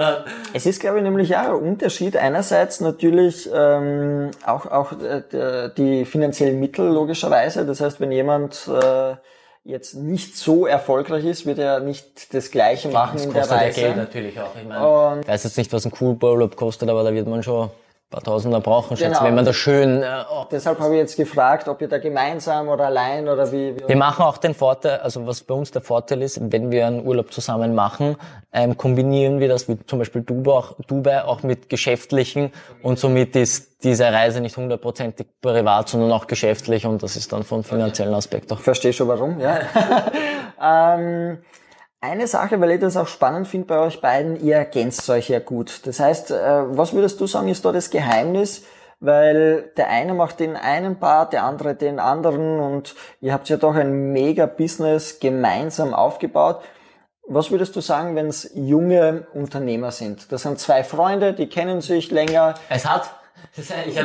Es 0.53 0.67
ist, 0.67 0.79
glaube 0.79 0.97
ich, 0.97 1.03
nämlich 1.03 1.35
auch 1.35 1.47
ein 1.47 1.53
Unterschied. 1.55 2.17
Einerseits 2.17 2.81
natürlich 2.81 3.49
ähm, 3.51 4.29
auch, 4.45 4.67
auch 4.67 4.91
äh, 4.91 5.71
die 5.75 6.05
finanziellen 6.05 6.59
Mittel 6.59 6.87
logischerweise. 6.87 7.65
Das 7.65 7.81
heißt, 7.81 7.99
wenn 7.99 8.11
jemand 8.11 8.67
äh, 8.67 9.15
jetzt 9.63 9.95
nicht 9.95 10.37
so 10.37 10.67
erfolgreich 10.67 11.25
ist, 11.25 11.47
wird 11.47 11.57
er 11.57 11.79
nicht 11.79 12.31
das 12.33 12.51
Gleiche 12.51 12.89
machen 12.89 13.17
das 13.17 13.25
in 13.25 13.33
der 13.33 13.41
Reise. 13.41 13.51
Das 13.51 13.65
kostet 13.65 13.83
Geld 13.83 13.97
natürlich 13.97 14.39
auch. 14.39 14.55
Ich 14.55 14.67
meine, 14.67 15.21
ich 15.21 15.27
weiß 15.27 15.43
jetzt 15.45 15.57
nicht, 15.57 15.73
was 15.73 15.85
ein 15.85 15.93
Cool 15.99 16.15
Urlaub 16.21 16.55
kostet, 16.55 16.89
aber 16.89 17.03
da 17.03 17.11
wird 17.11 17.27
man 17.27 17.41
schon 17.41 17.71
paar 18.09 18.23
Tausender 18.23 18.59
brauchen, 18.59 18.97
schätze, 18.97 19.11
genau. 19.11 19.23
wenn 19.25 19.35
man 19.35 19.45
das 19.45 19.55
schön... 19.55 20.01
Äh, 20.01 20.23
oh. 20.31 20.45
Deshalb 20.51 20.79
habe 20.79 20.93
ich 20.95 20.99
jetzt 20.99 21.15
gefragt, 21.15 21.67
ob 21.67 21.79
ihr 21.81 21.87
da 21.87 21.99
gemeinsam 21.99 22.67
oder 22.67 22.87
allein 22.87 23.29
oder 23.29 23.51
wie, 23.51 23.75
wie... 23.75 23.87
Wir 23.87 23.95
machen 23.95 24.23
auch 24.23 24.37
den 24.37 24.55
Vorteil, 24.55 24.97
also 24.99 25.27
was 25.27 25.41
bei 25.41 25.53
uns 25.53 25.71
der 25.71 25.81
Vorteil 25.81 26.23
ist, 26.23 26.39
wenn 26.51 26.71
wir 26.71 26.87
einen 26.87 27.05
Urlaub 27.05 27.31
zusammen 27.31 27.75
machen, 27.75 28.15
ähm, 28.51 28.75
kombinieren 28.77 29.39
wir 29.39 29.47
das 29.47 29.69
wie 29.69 29.77
zum 29.85 29.99
Beispiel 29.99 30.23
Dubai 30.23 30.51
auch, 30.51 30.73
Dubai 30.87 31.23
auch 31.23 31.43
mit 31.43 31.69
geschäftlichen 31.69 32.51
und 32.81 32.97
somit 32.97 33.35
ist 33.35 33.83
diese 33.83 34.05
Reise 34.05 34.41
nicht 34.41 34.57
hundertprozentig 34.57 35.27
privat, 35.39 35.89
sondern 35.89 36.11
auch 36.11 36.25
geschäftlich 36.25 36.87
und 36.87 37.03
das 37.03 37.15
ist 37.15 37.31
dann 37.31 37.43
von 37.43 37.63
finanziellen 37.63 38.13
Aspekt 38.15 38.51
auch. 38.51 38.59
Verstehe 38.59 38.91
schon 38.91 39.07
warum, 39.07 39.39
ja. 39.39 39.59
ähm, 40.97 41.37
eine 42.01 42.27
Sache, 42.27 42.59
weil 42.61 42.71
ich 42.71 42.79
das 42.79 42.97
auch 42.97 43.07
spannend 43.07 43.47
finde 43.47 43.67
bei 43.67 43.79
euch 43.79 44.01
beiden, 44.01 44.41
ihr 44.41 44.55
ergänzt 44.55 45.09
euch 45.09 45.29
ja 45.29 45.39
gut. 45.39 45.81
Das 45.85 45.99
heißt, 45.99 46.31
äh, 46.31 46.77
was 46.77 46.93
würdest 46.93 47.19
du 47.19 47.27
sagen, 47.27 47.49
ist 47.49 47.65
da 47.65 47.71
das 47.71 47.89
Geheimnis? 47.89 48.63
Weil 49.01 49.71
der 49.77 49.87
eine 49.87 50.13
macht 50.13 50.41
den 50.41 50.57
einen 50.57 50.99
Part, 50.99 51.31
der 51.31 51.43
andere 51.43 51.73
den 51.73 51.99
anderen 51.99 52.59
und 52.59 52.95
ihr 53.21 53.31
habt 53.31 53.47
ja 53.47 53.55
doch 53.55 53.75
ein 53.75 54.11
mega 54.11 54.45
Business 54.45 55.19
gemeinsam 55.19 55.93
aufgebaut. 55.93 56.61
Was 57.25 57.51
würdest 57.51 57.75
du 57.75 57.81
sagen, 57.81 58.15
wenn 58.15 58.27
es 58.27 58.51
junge 58.55 59.27
Unternehmer 59.33 59.91
sind? 59.91 60.31
Das 60.31 60.41
sind 60.41 60.59
zwei 60.59 60.83
Freunde, 60.83 61.33
die 61.33 61.47
kennen 61.47 61.79
sich 61.79 62.11
länger. 62.11 62.55
Es 62.69 62.85
hat 62.85 63.09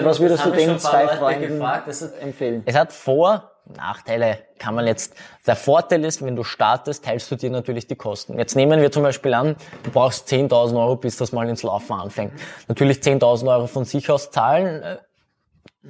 Was 0.03 0.21
würdest 0.21 0.45
du 0.45 0.51
den 0.51 0.79
zwei 0.79 1.09
Freunden 1.09 1.59
gefragt, 1.59 1.89
empfehlen? 2.21 2.63
Es 2.67 2.75
hat 2.75 2.93
Vor- 2.93 3.51
Nachteile 3.67 4.39
kann 4.59 4.75
man 4.75 4.87
jetzt, 4.87 5.15
der 5.47 5.57
Vorteil 5.57 6.05
ist, 6.05 6.23
wenn 6.23 6.37
du 6.37 6.45
startest, 6.45 7.05
teilst 7.05 7.31
du 7.31 7.37
dir 7.37 7.49
natürlich 7.51 7.87
die 7.87 7.97
Kosten. 7.97 8.39
Jetzt 8.39 8.57
nehmen 8.57 8.81
wir 8.81 8.93
zum 8.93 9.03
Beispiel 9.03 9.33
an, 9.33 9.57
du 9.83 9.91
brauchst 9.91 10.29
10.000 10.29 10.79
Euro, 10.79 10.97
bis 10.97 11.17
das 11.17 11.33
mal 11.33 11.49
ins 11.49 11.63
Laufen 11.63 11.93
anfängt. 11.95 12.33
Natürlich 12.69 12.99
10.000 12.99 13.49
Euro 13.51 13.67
von 13.67 13.85
sich 13.87 14.11
aus 14.11 14.31
zahlen, 14.31 14.83
äh, 14.83 14.97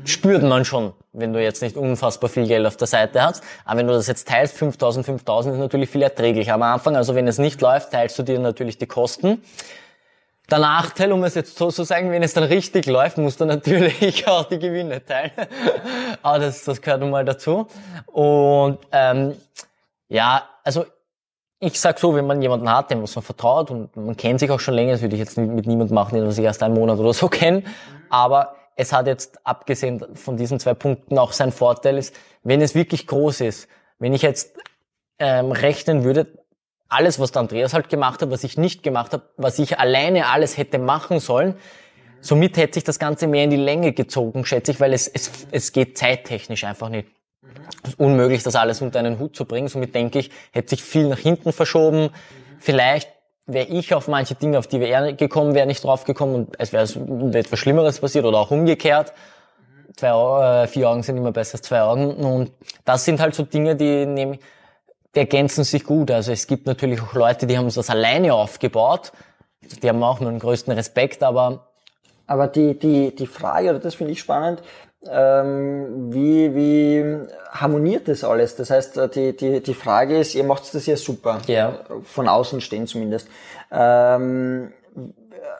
spürt 0.04 0.42
man 0.44 0.64
schon, 0.64 0.92
wenn 1.12 1.32
du 1.32 1.42
jetzt 1.42 1.62
nicht 1.62 1.76
unfassbar 1.76 2.30
viel 2.30 2.46
Geld 2.46 2.64
auf 2.66 2.76
der 2.76 2.86
Seite 2.86 3.22
hast. 3.22 3.42
Aber 3.64 3.80
wenn 3.80 3.88
du 3.88 3.92
das 3.92 4.06
jetzt 4.06 4.28
teilst, 4.28 4.56
5.000, 4.56 5.04
5.000 5.04 5.52
ist 5.54 5.58
natürlich 5.58 5.90
viel 5.90 6.02
erträglicher 6.02 6.54
am 6.54 6.62
Anfang. 6.62 6.94
Also 6.96 7.14
wenn 7.16 7.26
es 7.26 7.38
nicht 7.38 7.60
läuft, 7.60 7.90
teilst 7.90 8.16
du 8.18 8.22
dir 8.22 8.38
natürlich 8.38 8.78
die 8.78 8.86
Kosten. 8.86 9.42
Der 10.50 10.58
Nachteil, 10.58 11.10
um 11.12 11.24
es 11.24 11.34
jetzt 11.34 11.56
so 11.56 11.70
zu 11.70 11.84
sagen, 11.84 12.10
wenn 12.10 12.22
es 12.22 12.34
dann 12.34 12.44
richtig 12.44 12.86
läuft, 12.86 13.16
musst 13.16 13.40
du 13.40 13.46
natürlich 13.46 14.26
auch 14.28 14.44
die 14.44 14.58
Gewinne 14.58 15.04
teilen. 15.04 15.32
Aber 16.22 16.38
das, 16.38 16.64
das 16.64 16.82
gehört 16.82 17.00
nun 17.00 17.10
mal 17.10 17.24
dazu. 17.24 17.66
Und 18.06 18.78
ähm, 18.92 19.34
ja, 20.08 20.44
also 20.62 20.84
ich 21.60 21.80
sag 21.80 21.98
so, 21.98 22.14
wenn 22.14 22.26
man 22.26 22.42
jemanden 22.42 22.70
hat, 22.70 22.90
dem 22.90 23.02
was 23.02 23.16
man 23.16 23.22
vertraut 23.22 23.70
und 23.70 23.96
man 23.96 24.16
kennt 24.16 24.40
sich 24.40 24.50
auch 24.50 24.60
schon 24.60 24.74
länger, 24.74 24.92
das 24.92 25.02
würde 25.02 25.16
ich 25.16 25.20
jetzt 25.20 25.38
mit 25.38 25.66
niemandem 25.66 25.94
machen, 25.94 26.14
den 26.14 26.28
ich 26.28 26.38
erst 26.38 26.62
einen 26.62 26.74
Monat 26.74 26.98
oder 26.98 27.14
so 27.14 27.28
kenne. 27.30 27.62
Aber 28.10 28.54
es 28.76 28.92
hat 28.92 29.06
jetzt, 29.06 29.38
abgesehen 29.46 30.04
von 30.14 30.36
diesen 30.36 30.60
zwei 30.60 30.74
Punkten, 30.74 31.18
auch 31.18 31.32
sein 31.32 31.52
Vorteil 31.52 31.96
ist, 31.96 32.14
wenn 32.42 32.60
es 32.60 32.74
wirklich 32.74 33.06
groß 33.06 33.40
ist, 33.40 33.68
wenn 33.98 34.12
ich 34.12 34.22
jetzt 34.22 34.56
ähm, 35.18 35.52
rechnen 35.52 36.04
würde, 36.04 36.26
alles, 36.88 37.18
was 37.18 37.32
der 37.32 37.40
Andreas 37.40 37.74
halt 37.74 37.88
gemacht 37.88 38.22
hat, 38.22 38.30
was 38.30 38.44
ich 38.44 38.56
nicht 38.56 38.82
gemacht 38.82 39.12
habe, 39.12 39.24
was 39.36 39.58
ich 39.58 39.78
alleine 39.78 40.26
alles 40.28 40.56
hätte 40.56 40.78
machen 40.78 41.20
sollen. 41.20 41.56
Somit 42.20 42.56
hätte 42.56 42.74
sich 42.74 42.84
das 42.84 42.98
Ganze 42.98 43.26
mehr 43.26 43.44
in 43.44 43.50
die 43.50 43.56
Länge 43.56 43.92
gezogen, 43.92 44.44
schätze 44.44 44.70
ich, 44.70 44.80
weil 44.80 44.92
es, 44.92 45.08
es, 45.08 45.30
es 45.50 45.72
geht 45.72 45.98
zeittechnisch 45.98 46.64
einfach 46.64 46.88
nicht. 46.88 47.08
Es 47.82 47.90
ist 47.90 48.00
unmöglich, 48.00 48.42
das 48.42 48.56
alles 48.56 48.80
unter 48.80 48.98
einen 48.98 49.18
Hut 49.18 49.36
zu 49.36 49.44
bringen. 49.44 49.68
Somit 49.68 49.94
denke 49.94 50.18
ich, 50.18 50.30
hätte 50.52 50.70
sich 50.70 50.82
viel 50.82 51.08
nach 51.08 51.18
hinten 51.18 51.52
verschoben. 51.52 52.10
Vielleicht 52.58 53.10
wäre 53.46 53.66
ich 53.66 53.92
auf 53.94 54.08
manche 54.08 54.34
Dinge, 54.34 54.58
auf 54.58 54.66
die 54.66 54.80
wir 54.80 55.12
gekommen 55.12 55.54
wäre, 55.54 55.66
nicht 55.66 55.84
drauf 55.84 56.04
gekommen 56.04 56.34
und 56.34 56.56
es 56.58 56.72
wäre 56.72 56.84
etwas 57.36 57.58
Schlimmeres 57.58 58.00
passiert 58.00 58.24
oder 58.24 58.38
auch 58.38 58.50
umgekehrt. 58.50 59.12
Zwei, 59.96 60.62
äh, 60.62 60.66
vier 60.66 60.88
Augen 60.88 61.02
sind 61.02 61.16
immer 61.18 61.30
besser 61.30 61.56
als 61.56 61.62
zwei 61.62 61.82
Augen. 61.82 62.14
Und 62.14 62.52
das 62.84 63.04
sind 63.04 63.20
halt 63.20 63.34
so 63.34 63.42
Dinge, 63.44 63.76
die 63.76 64.06
nehme 64.06 64.38
die 65.14 65.20
ergänzen 65.20 65.64
sich 65.64 65.84
gut. 65.84 66.10
Also 66.10 66.32
es 66.32 66.46
gibt 66.46 66.66
natürlich 66.66 67.00
auch 67.00 67.14
Leute, 67.14 67.46
die 67.46 67.56
haben 67.56 67.68
das 67.72 67.90
alleine 67.90 68.34
aufgebaut. 68.34 69.12
Die 69.82 69.88
haben 69.88 70.02
auch 70.02 70.20
nur 70.20 70.30
den 70.30 70.40
größten 70.40 70.72
Respekt, 70.72 71.22
aber... 71.22 71.68
Aber 72.26 72.48
die, 72.48 72.78
die, 72.78 73.14
die 73.14 73.26
Frage, 73.26 73.70
oder 73.70 73.78
das 73.78 73.96
finde 73.96 74.12
ich 74.12 74.20
spannend, 74.20 74.62
ähm, 75.10 76.12
wie, 76.12 76.54
wie 76.54 77.28
harmoniert 77.50 78.08
das 78.08 78.24
alles? 78.24 78.56
Das 78.56 78.70
heißt, 78.70 78.98
die, 79.14 79.36
die, 79.36 79.62
die 79.62 79.74
Frage 79.74 80.18
ist, 80.18 80.34
ihr 80.34 80.44
macht 80.44 80.74
das 80.74 80.86
ja 80.86 80.96
super. 80.96 81.40
Ja. 81.46 81.80
Von 82.04 82.28
außen 82.28 82.62
stehen 82.62 82.86
zumindest. 82.86 83.28
Ähm, 83.70 84.72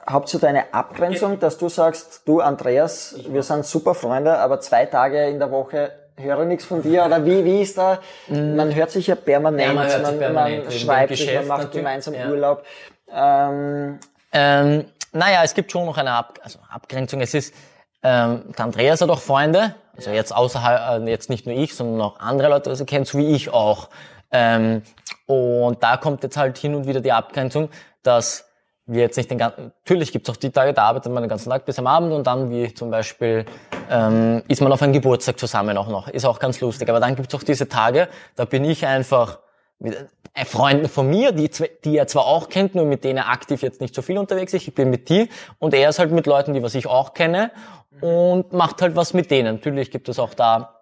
habt 0.07 0.33
ihr 0.33 0.41
da 0.41 0.47
eine 0.47 0.73
Abgrenzung, 0.73 1.39
dass 1.39 1.59
du 1.59 1.69
sagst, 1.69 2.23
du 2.27 2.41
Andreas, 2.41 3.17
wir 3.29 3.43
sind 3.43 3.67
super 3.67 3.95
Freunde, 3.95 4.39
aber 4.39 4.61
zwei 4.61 4.87
Tage 4.87 5.29
in 5.29 5.39
der 5.39 5.51
Woche 5.51 5.93
höre 6.17 6.45
nichts 6.45 6.65
von 6.65 6.83
dir 6.83 7.05
oder 7.05 7.25
wie, 7.25 7.45
wie 7.45 7.63
ist 7.63 7.79
da? 7.79 7.99
Mhm. 8.29 8.57
Man 8.57 8.75
hört 8.75 8.91
sich 8.91 9.07
ja 9.07 9.15
permanent, 9.15 9.69
ja, 9.69 9.73
man, 9.73 9.87
man, 10.03 10.11
sich 10.11 10.19
permanent 10.19 10.65
man 10.65 10.73
schreibt 10.73 11.17
sich, 11.17 11.35
man 11.35 11.47
macht 11.47 11.73
gemeinsam 11.73 12.15
ja. 12.15 12.29
Urlaub. 12.29 12.65
Ähm, 13.13 13.99
ähm, 14.33 14.85
naja, 15.13 15.43
es 15.45 15.55
gibt 15.55 15.71
schon 15.71 15.87
noch 15.87 15.97
eine 15.97 16.13
Ab 16.13 16.39
also 16.43 16.59
Abgrenzung. 16.69 17.21
Es 17.21 17.35
ist, 17.35 17.55
ähm, 18.03 18.53
der 18.57 18.65
Andreas 18.65 19.01
hat 19.01 19.11
auch 19.11 19.21
Freunde, 19.21 19.75
also 19.97 20.11
jetzt 20.11 20.35
außerhalb, 20.35 21.07
äh, 21.07 21.11
jetzt 21.11 21.31
nicht 21.31 21.47
nur 21.47 21.55
ich, 21.55 21.75
sondern 21.75 22.01
auch 22.01 22.21
andere 22.21 22.49
Leute, 22.49 22.73
die 22.73 22.81
er 22.81 22.87
kennt, 22.87 23.07
so 23.07 23.19
wie 23.19 23.35
ich 23.35 23.51
auch. 23.51 23.89
Ähm, 24.31 24.83
und 25.27 25.83
da 25.83 25.97
kommt 25.97 26.23
jetzt 26.23 26.37
halt 26.37 26.59
hin 26.59 26.75
und 26.75 26.87
wieder 26.87 27.01
die 27.01 27.13
Abgrenzung, 27.13 27.71
dass 28.03 28.49
wir 28.87 29.01
jetzt 29.01 29.17
nicht 29.17 29.31
den 29.31 29.39
ganzen, 29.39 29.73
natürlich 29.85 30.13
gibt's 30.13 30.29
auch 30.29 30.37
die 30.37 30.51
Tage, 30.51 30.75
da 30.75 30.85
arbeitet 30.85 31.13
man 31.13 31.23
den 31.23 31.31
ganzen 31.31 31.51
Tag 31.51 31.65
bis 31.65 31.79
am 31.79 31.87
Abend 31.87 32.13
und 32.13 32.27
dann, 32.27 32.51
wie 32.51 32.73
zum 32.75 32.91
Beispiel, 32.91 33.47
ähm, 33.91 34.43
ist 34.49 34.61
man 34.61 34.73
auf 34.73 34.83
einem 34.83 34.93
Geburtstag 34.93 35.39
zusammen 35.39 35.77
auch 35.79 35.89
noch. 35.89 36.09
Ist 36.09 36.25
auch 36.25 36.39
ganz 36.39 36.61
lustig. 36.61 36.89
Aber 36.91 37.01
dann 37.01 37.17
gibt's 37.17 37.35
auch 37.35 37.43
diese 37.43 37.69
Tage, 37.69 38.09
da 38.37 38.45
bin 38.45 38.65
ich 38.65 38.87
einfach 38.87 39.39
mit 39.79 39.97
äh, 40.35 40.45
Freunden 40.45 40.89
von 40.89 41.09
mir, 41.09 41.33
die, 41.33 41.51
die 41.85 41.97
er 41.97 42.07
zwar 42.07 42.27
auch 42.27 42.49
kennt, 42.49 42.75
nur 42.75 42.85
mit 42.85 43.05
denen 43.05 43.19
er 43.19 43.29
aktiv 43.31 43.63
jetzt 43.63 43.81
nicht 43.81 43.95
so 43.95 44.03
viel 44.03 44.19
unterwegs 44.19 44.53
ist. 44.53 44.69
Ich 44.69 44.75
bin 44.75 44.91
mit 44.91 45.09
die 45.09 45.29
und 45.59 45.73
er 45.73 45.89
ist 45.89 45.99
halt 45.99 46.13
mit 46.13 46.27
Leuten, 46.27 46.53
die 46.53 46.63
was 46.63 46.75
ich 46.75 46.87
auch 46.87 47.15
kenne 47.15 47.53
und 48.01 48.53
macht 48.53 48.83
halt 48.83 48.97
was 48.97 49.15
mit 49.15 49.31
denen. 49.31 49.57
Natürlich 49.57 49.91
gibt 49.91 50.09
es 50.09 50.19
auch 50.19 50.35
da 50.35 50.75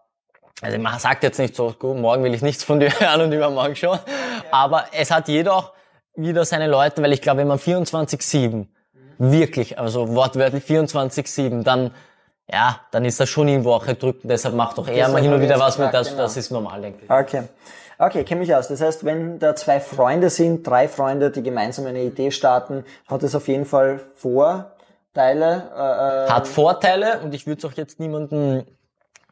also 0.62 0.78
man 0.78 0.96
sagt 1.00 1.24
jetzt 1.24 1.40
nicht 1.40 1.56
so, 1.56 1.74
gut, 1.76 1.96
morgen 1.96 2.22
will 2.22 2.32
ich 2.34 2.40
nichts 2.40 2.62
von 2.62 2.78
dir 2.78 2.88
hören 3.00 3.20
und 3.22 3.32
übermorgen 3.32 3.74
schon. 3.74 3.98
Aber 4.52 4.84
es 4.92 5.10
hat 5.10 5.26
jeder 5.26 5.56
auch 5.56 5.72
wieder 6.14 6.44
seine 6.44 6.66
Leute, 6.66 7.02
weil 7.02 7.12
ich 7.12 7.22
glaube, 7.22 7.40
wenn 7.40 7.48
man 7.48 7.58
24-7 7.58 8.66
wirklich, 9.18 9.78
also 9.78 10.14
wortwörtlich 10.14 10.64
24-7, 10.64 11.62
dann 11.62 11.92
ja, 12.50 12.80
dann 12.90 13.04
ist 13.04 13.18
das 13.18 13.28
schon 13.28 13.48
irgendwo 13.48 13.72
auch 13.72 13.86
erdrückend. 13.86 14.30
Deshalb 14.30 14.54
macht 14.54 14.76
doch 14.76 14.88
eher 14.88 15.08
mal 15.08 15.22
hin 15.22 15.32
und 15.32 15.40
wieder 15.40 15.58
was 15.58 15.78
mit, 15.78 15.94
das, 15.94 16.08
genau. 16.10 16.22
das 16.22 16.36
ist 16.36 16.50
normal, 16.50 16.82
denke 16.82 17.04
ich. 17.04 17.10
Okay. 17.10 17.44
Okay, 17.98 18.24
kenne 18.24 18.40
mich 18.40 18.54
aus. 18.54 18.68
Das 18.68 18.80
heißt, 18.80 19.04
wenn 19.04 19.38
da 19.38 19.54
zwei 19.54 19.78
Freunde 19.78 20.28
sind, 20.28 20.66
drei 20.66 20.88
Freunde, 20.88 21.30
die 21.30 21.42
gemeinsam 21.42 21.86
eine 21.86 22.02
Idee 22.02 22.32
starten, 22.32 22.84
hat 23.06 23.22
es 23.22 23.34
auf 23.34 23.46
jeden 23.46 23.64
Fall 23.64 24.00
Vorteile. 24.16 24.64
Äh, 25.14 26.26
äh 26.26 26.30
hat 26.30 26.48
Vorteile 26.48 27.20
und 27.20 27.32
ich 27.32 27.46
würde 27.46 27.58
es 27.58 27.64
auch 27.64 27.76
jetzt 27.76 28.00
niemanden 28.00 28.66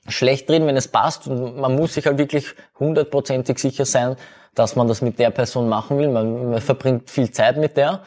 schlecht 0.09 0.51
reden, 0.51 0.67
wenn 0.67 0.77
es 0.77 0.89
passt. 0.89 1.27
Und 1.27 1.59
man 1.59 1.75
muss 1.75 1.95
sich 1.95 2.07
halt 2.07 2.19
wirklich 2.19 2.47
hundertprozentig 2.79 3.59
sicher 3.59 3.85
sein, 3.85 4.17
dass 4.55 4.77
man 4.77 4.89
das 4.89 5.03
mit 5.03 5.19
der 5.19 5.31
Person 5.31 5.69
machen 5.69 5.99
will. 5.99 6.09
Man, 6.09 6.51
man 6.51 6.61
verbringt 6.61 7.11
viel 7.11 7.31
Zeit 7.31 7.57
mit 7.57 7.77
der. 7.77 8.01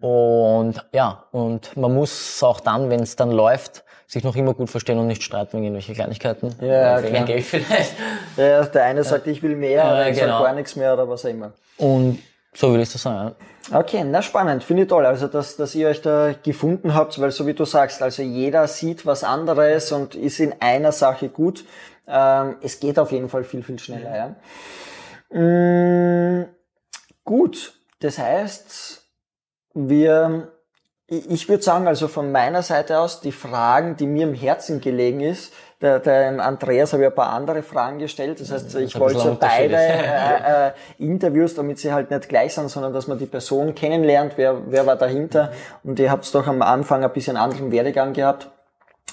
Und 0.00 0.74
ja, 0.92 1.24
und 1.30 1.76
man 1.76 1.94
muss 1.94 2.42
auch 2.42 2.60
dann, 2.60 2.88
wenn 2.88 3.00
es 3.00 3.16
dann 3.16 3.30
läuft, 3.30 3.84
sich 4.06 4.24
noch 4.24 4.34
immer 4.34 4.54
gut 4.54 4.70
verstehen 4.70 4.98
und 4.98 5.06
nicht 5.06 5.22
streiten 5.22 5.58
wegen 5.58 5.64
irgendwelche 5.64 5.92
Kleinigkeiten. 5.92 6.54
Ja, 6.60 7.02
wegen 7.02 7.24
Geld 7.26 7.44
vielleicht. 7.44 7.94
Ja, 8.36 8.64
der 8.64 8.84
eine 8.84 9.04
sagt, 9.04 9.26
ich 9.26 9.42
will 9.42 9.54
mehr, 9.56 9.70
ja, 9.84 10.04
der 10.04 10.12
genau. 10.12 10.26
sagt 10.26 10.44
gar 10.44 10.54
nichts 10.54 10.74
mehr 10.74 10.94
oder 10.94 11.08
was 11.08 11.24
auch 11.24 11.28
immer. 11.28 11.52
Und 11.76 12.18
so 12.52 12.70
würde 12.70 12.82
ich 12.82 12.92
das 12.92 13.02
sagen. 13.02 13.34
Ja. 13.70 13.78
Okay, 13.78 14.02
na 14.04 14.22
spannend, 14.22 14.64
finde 14.64 14.82
ich 14.82 14.88
toll. 14.88 15.06
Also 15.06 15.28
dass, 15.28 15.56
dass 15.56 15.74
ihr 15.74 15.88
euch 15.88 16.02
da 16.02 16.34
gefunden 16.42 16.94
habt, 16.94 17.20
weil 17.20 17.30
so 17.30 17.46
wie 17.46 17.54
du 17.54 17.64
sagst, 17.64 18.02
also 18.02 18.22
jeder 18.22 18.66
sieht 18.66 19.06
was 19.06 19.22
anderes 19.22 19.92
und 19.92 20.14
ist 20.14 20.40
in 20.40 20.54
einer 20.60 20.92
Sache 20.92 21.28
gut. 21.28 21.64
Ähm, 22.08 22.56
es 22.62 22.80
geht 22.80 22.98
auf 22.98 23.12
jeden 23.12 23.28
Fall 23.28 23.44
viel, 23.44 23.62
viel 23.62 23.78
schneller. 23.78 24.36
Ja. 25.30 25.38
Mm, 25.38 26.48
gut, 27.24 27.74
das 28.00 28.18
heißt, 28.18 29.04
wir, 29.74 30.52
ich 31.06 31.48
würde 31.48 31.62
sagen, 31.62 31.86
also 31.86 32.08
von 32.08 32.32
meiner 32.32 32.62
Seite 32.62 32.98
aus, 32.98 33.20
die 33.20 33.30
Fragen, 33.30 33.96
die 33.96 34.06
mir 34.06 34.26
im 34.26 34.34
Herzen 34.34 34.80
gelegen 34.80 35.20
ist, 35.20 35.52
der, 35.80 35.98
der 35.98 36.44
Andreas 36.44 36.92
habe 36.92 37.04
ich 37.04 37.08
ein 37.08 37.14
paar 37.14 37.30
andere 37.30 37.62
Fragen 37.62 37.98
gestellt. 37.98 38.40
Das 38.40 38.50
heißt, 38.52 38.74
ich 38.76 38.98
wollte 38.98 39.18
so 39.18 39.36
beide 39.40 39.76
äh, 39.78 40.68
äh, 40.68 40.72
Interviews, 40.98 41.54
damit 41.54 41.78
sie 41.78 41.92
halt 41.92 42.10
nicht 42.10 42.28
gleich 42.28 42.54
sind, 42.54 42.68
sondern 42.68 42.92
dass 42.92 43.06
man 43.06 43.18
die 43.18 43.26
Person 43.26 43.74
kennenlernt, 43.74 44.34
wer, 44.36 44.60
wer 44.66 44.86
war 44.86 44.96
dahinter. 44.96 45.52
Und 45.82 45.98
ihr 45.98 46.10
habt 46.10 46.32
doch 46.34 46.46
am 46.46 46.60
Anfang 46.60 47.02
ein 47.02 47.12
bisschen 47.12 47.36
anderen 47.36 47.72
Werdegang 47.72 48.12
gehabt. 48.12 48.50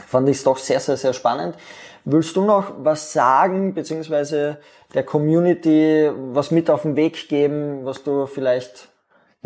Fand 0.05 0.27
ich 0.29 0.37
es 0.37 0.43
doch 0.43 0.57
sehr, 0.57 0.79
sehr, 0.79 0.97
sehr 0.97 1.13
spannend. 1.13 1.55
Willst 2.03 2.35
du 2.35 2.43
noch 2.43 2.73
was 2.79 3.13
sagen, 3.13 3.73
beziehungsweise 3.73 4.57
der 4.93 5.03
Community 5.03 6.11
was 6.33 6.51
mit 6.51 6.69
auf 6.69 6.83
den 6.83 6.95
Weg 6.95 7.29
geben, 7.29 7.85
was 7.85 8.03
du 8.03 8.25
vielleicht... 8.25 8.89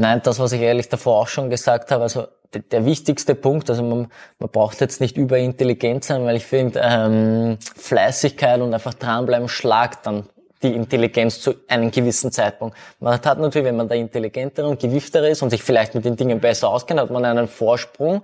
Nein, 0.02 0.20
das, 0.24 0.40
was 0.40 0.52
ich 0.52 0.62
ehrlich 0.62 0.90
davor 0.90 1.22
auch 1.22 1.28
schon 1.28 1.52
gesagt 1.52 1.92
habe, 1.92 2.02
also 2.02 2.26
der, 2.72 2.86
wichtigste 2.86 3.36
Punkt, 3.36 3.70
also 3.70 3.84
man, 3.84 4.08
man 4.40 4.50
braucht 4.50 4.82
jetzt 4.82 5.00
nicht 5.00 5.16
überintelligent 5.16 6.04
sein, 6.04 6.26
weil 6.26 6.38
ich 6.38 6.46
finde, 6.48 6.82
ähm, 6.84 7.60
Fleißigkeit 7.76 8.60
und 8.62 8.74
einfach 8.74 8.96
dranbleiben 8.96 9.48
schlagt 9.48 10.08
dann 10.08 10.28
die 10.64 10.74
Intelligenz 10.74 11.40
zu 11.40 11.54
einem 11.68 11.92
gewissen 11.92 12.32
Zeitpunkt. 12.32 12.76
Man 13.00 13.14
hat 13.14 13.38
natürlich, 13.38 13.68
wenn 13.68 13.76
man 13.76 13.88
der 13.90 13.98
intelligentere 13.98 14.68
und 14.68 14.80
gewieftere 14.80 15.30
ist 15.30 15.44
und 15.44 15.52
sich 15.52 15.62
vielleicht 15.62 15.94
mit 15.94 16.04
den 16.04 16.16
Dingen 16.16 16.40
besser 16.40 16.70
auskennt, 16.70 17.00
hat 17.00 17.12
man 17.12 17.24
einen 17.24 17.48
Vorsprung. 17.48 18.24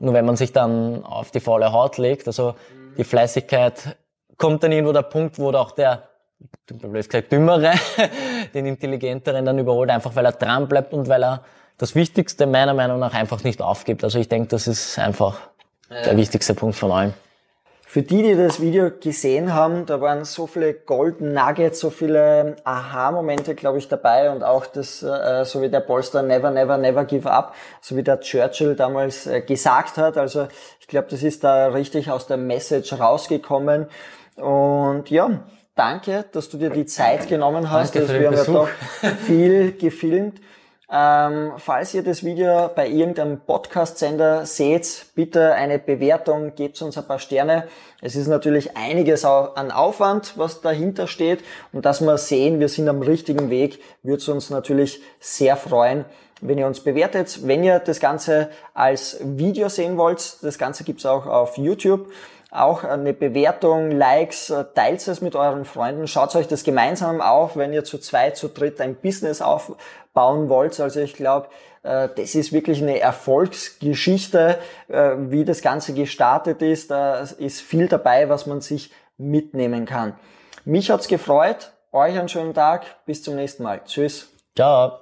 Nur 0.00 0.14
wenn 0.14 0.24
man 0.24 0.34
sich 0.34 0.52
dann 0.52 1.04
auf 1.04 1.30
die 1.30 1.38
faule 1.38 1.70
Haut 1.70 1.96
legt, 1.96 2.26
also 2.26 2.56
die 2.98 3.04
Fleißigkeit 3.04 3.96
kommt 4.36 4.64
dann 4.64 4.72
irgendwo 4.72 4.92
der 4.92 5.02
Punkt, 5.02 5.38
wo 5.38 5.52
auch 5.52 5.70
der 5.70 6.08
blöd 6.66 7.08
gesagt, 7.08 7.32
dümmere, 7.32 7.72
den 8.54 8.66
intelligenteren 8.66 9.44
dann 9.44 9.58
überholt, 9.58 9.90
einfach 9.90 10.14
weil 10.16 10.24
er 10.24 10.32
dran 10.32 10.68
bleibt 10.68 10.92
und 10.92 11.08
weil 11.08 11.24
er 11.24 11.44
das 11.78 11.94
Wichtigste 11.94 12.46
meiner 12.46 12.74
Meinung 12.74 12.98
nach 12.98 13.14
einfach 13.14 13.42
nicht 13.44 13.60
aufgibt. 13.60 14.04
Also 14.04 14.18
ich 14.18 14.28
denke, 14.28 14.48
das 14.48 14.66
ist 14.66 14.98
einfach 14.98 15.38
der 15.90 16.16
wichtigste 16.16 16.54
Punkt 16.54 16.76
von 16.76 16.90
allem. 16.90 17.14
Für 17.94 18.02
die, 18.02 18.24
die 18.24 18.34
das 18.34 18.60
Video 18.60 18.90
gesehen 18.90 19.54
haben, 19.54 19.86
da 19.86 20.00
waren 20.00 20.24
so 20.24 20.48
viele 20.48 20.74
Golden 20.74 21.32
Nuggets, 21.32 21.78
so 21.78 21.90
viele 21.90 22.56
Aha-Momente, 22.64 23.54
glaube 23.54 23.78
ich, 23.78 23.86
dabei 23.86 24.32
und 24.32 24.42
auch 24.42 24.66
das, 24.66 25.04
äh, 25.04 25.44
so 25.44 25.62
wie 25.62 25.68
der 25.68 25.78
Polster 25.78 26.22
Never, 26.22 26.50
Never, 26.50 26.76
Never 26.76 27.04
Give 27.04 27.30
Up, 27.30 27.54
so 27.80 27.96
wie 27.96 28.02
der 28.02 28.18
Churchill 28.18 28.74
damals 28.74 29.28
äh, 29.28 29.42
gesagt 29.42 29.96
hat. 29.96 30.16
Also 30.16 30.48
ich 30.80 30.88
glaube, 30.88 31.06
das 31.08 31.22
ist 31.22 31.44
da 31.44 31.68
richtig 31.68 32.10
aus 32.10 32.26
der 32.26 32.36
Message 32.36 32.92
rausgekommen. 32.98 33.86
Und 34.34 35.08
ja, 35.10 35.44
danke, 35.74 36.24
dass 36.32 36.48
du 36.48 36.58
dir 36.58 36.70
die 36.70 36.86
Zeit 36.86 37.28
genommen 37.28 37.70
hast. 37.70 37.94
Danke 37.94 38.06
für 38.06 38.12
wir 38.14 38.20
den 38.20 38.26
haben 38.28 38.34
ja 38.34 38.40
Besuch. 38.40 38.68
doch 39.02 39.16
viel 39.26 39.72
gefilmt. 39.72 40.40
Ähm, 40.90 41.52
falls 41.56 41.94
ihr 41.94 42.02
das 42.02 42.22
Video 42.22 42.70
bei 42.74 42.88
irgendeinem 42.88 43.40
Podcast-Sender 43.40 44.44
seht, 44.44 45.06
bitte 45.14 45.54
eine 45.54 45.78
Bewertung, 45.78 46.54
gebt 46.54 46.80
uns 46.82 46.98
ein 46.98 47.06
paar 47.06 47.18
Sterne. 47.18 47.66
Es 48.02 48.16
ist 48.16 48.28
natürlich 48.28 48.76
einiges 48.76 49.24
an 49.24 49.70
Aufwand, 49.70 50.34
was 50.36 50.60
dahinter 50.60 51.08
steht. 51.08 51.42
Und 51.72 51.86
dass 51.86 52.00
wir 52.00 52.18
sehen, 52.18 52.60
wir 52.60 52.68
sind 52.68 52.88
am 52.88 53.00
richtigen 53.00 53.50
Weg, 53.50 53.80
würde 54.02 54.18
es 54.18 54.28
uns 54.28 54.50
natürlich 54.50 55.00
sehr 55.20 55.56
freuen, 55.56 56.04
wenn 56.42 56.58
ihr 56.58 56.66
uns 56.66 56.80
bewertet. 56.80 57.40
Wenn 57.42 57.64
ihr 57.64 57.78
das 57.78 57.98
Ganze 57.98 58.50
als 58.74 59.18
Video 59.20 59.70
sehen 59.70 59.96
wollt, 59.96 60.36
das 60.42 60.58
Ganze 60.58 60.84
gibt's 60.84 61.06
auch 61.06 61.26
auf 61.26 61.56
YouTube 61.56 62.08
auch 62.54 62.84
eine 62.84 63.12
Bewertung, 63.12 63.90
Likes, 63.90 64.52
teilt 64.74 65.06
es 65.06 65.20
mit 65.20 65.36
euren 65.36 65.64
Freunden, 65.64 66.06
schaut 66.06 66.34
euch 66.36 66.48
das 66.48 66.64
gemeinsam 66.64 67.20
auf, 67.20 67.56
wenn 67.56 67.72
ihr 67.72 67.84
zu 67.84 67.98
zweit, 67.98 68.36
zu 68.36 68.48
dritt 68.48 68.80
ein 68.80 68.94
Business 68.94 69.42
aufbauen 69.42 70.48
wollt. 70.48 70.78
Also 70.80 71.00
ich 71.00 71.14
glaube, 71.14 71.48
äh, 71.82 72.08
das 72.16 72.34
ist 72.34 72.52
wirklich 72.52 72.80
eine 72.82 73.00
Erfolgsgeschichte, 73.00 74.58
äh, 74.88 75.10
wie 75.18 75.44
das 75.44 75.62
Ganze 75.62 75.94
gestartet 75.94 76.62
ist. 76.62 76.90
Da 76.90 77.20
ist 77.20 77.60
viel 77.60 77.88
dabei, 77.88 78.28
was 78.28 78.46
man 78.46 78.60
sich 78.60 78.90
mitnehmen 79.18 79.86
kann. 79.86 80.14
Mich 80.64 80.90
hat's 80.90 81.08
gefreut, 81.08 81.72
euch 81.92 82.18
einen 82.18 82.28
schönen 82.28 82.54
Tag, 82.54 83.04
bis 83.04 83.22
zum 83.22 83.36
nächsten 83.36 83.62
Mal. 83.62 83.82
Tschüss. 83.84 84.28
Ciao. 84.56 85.00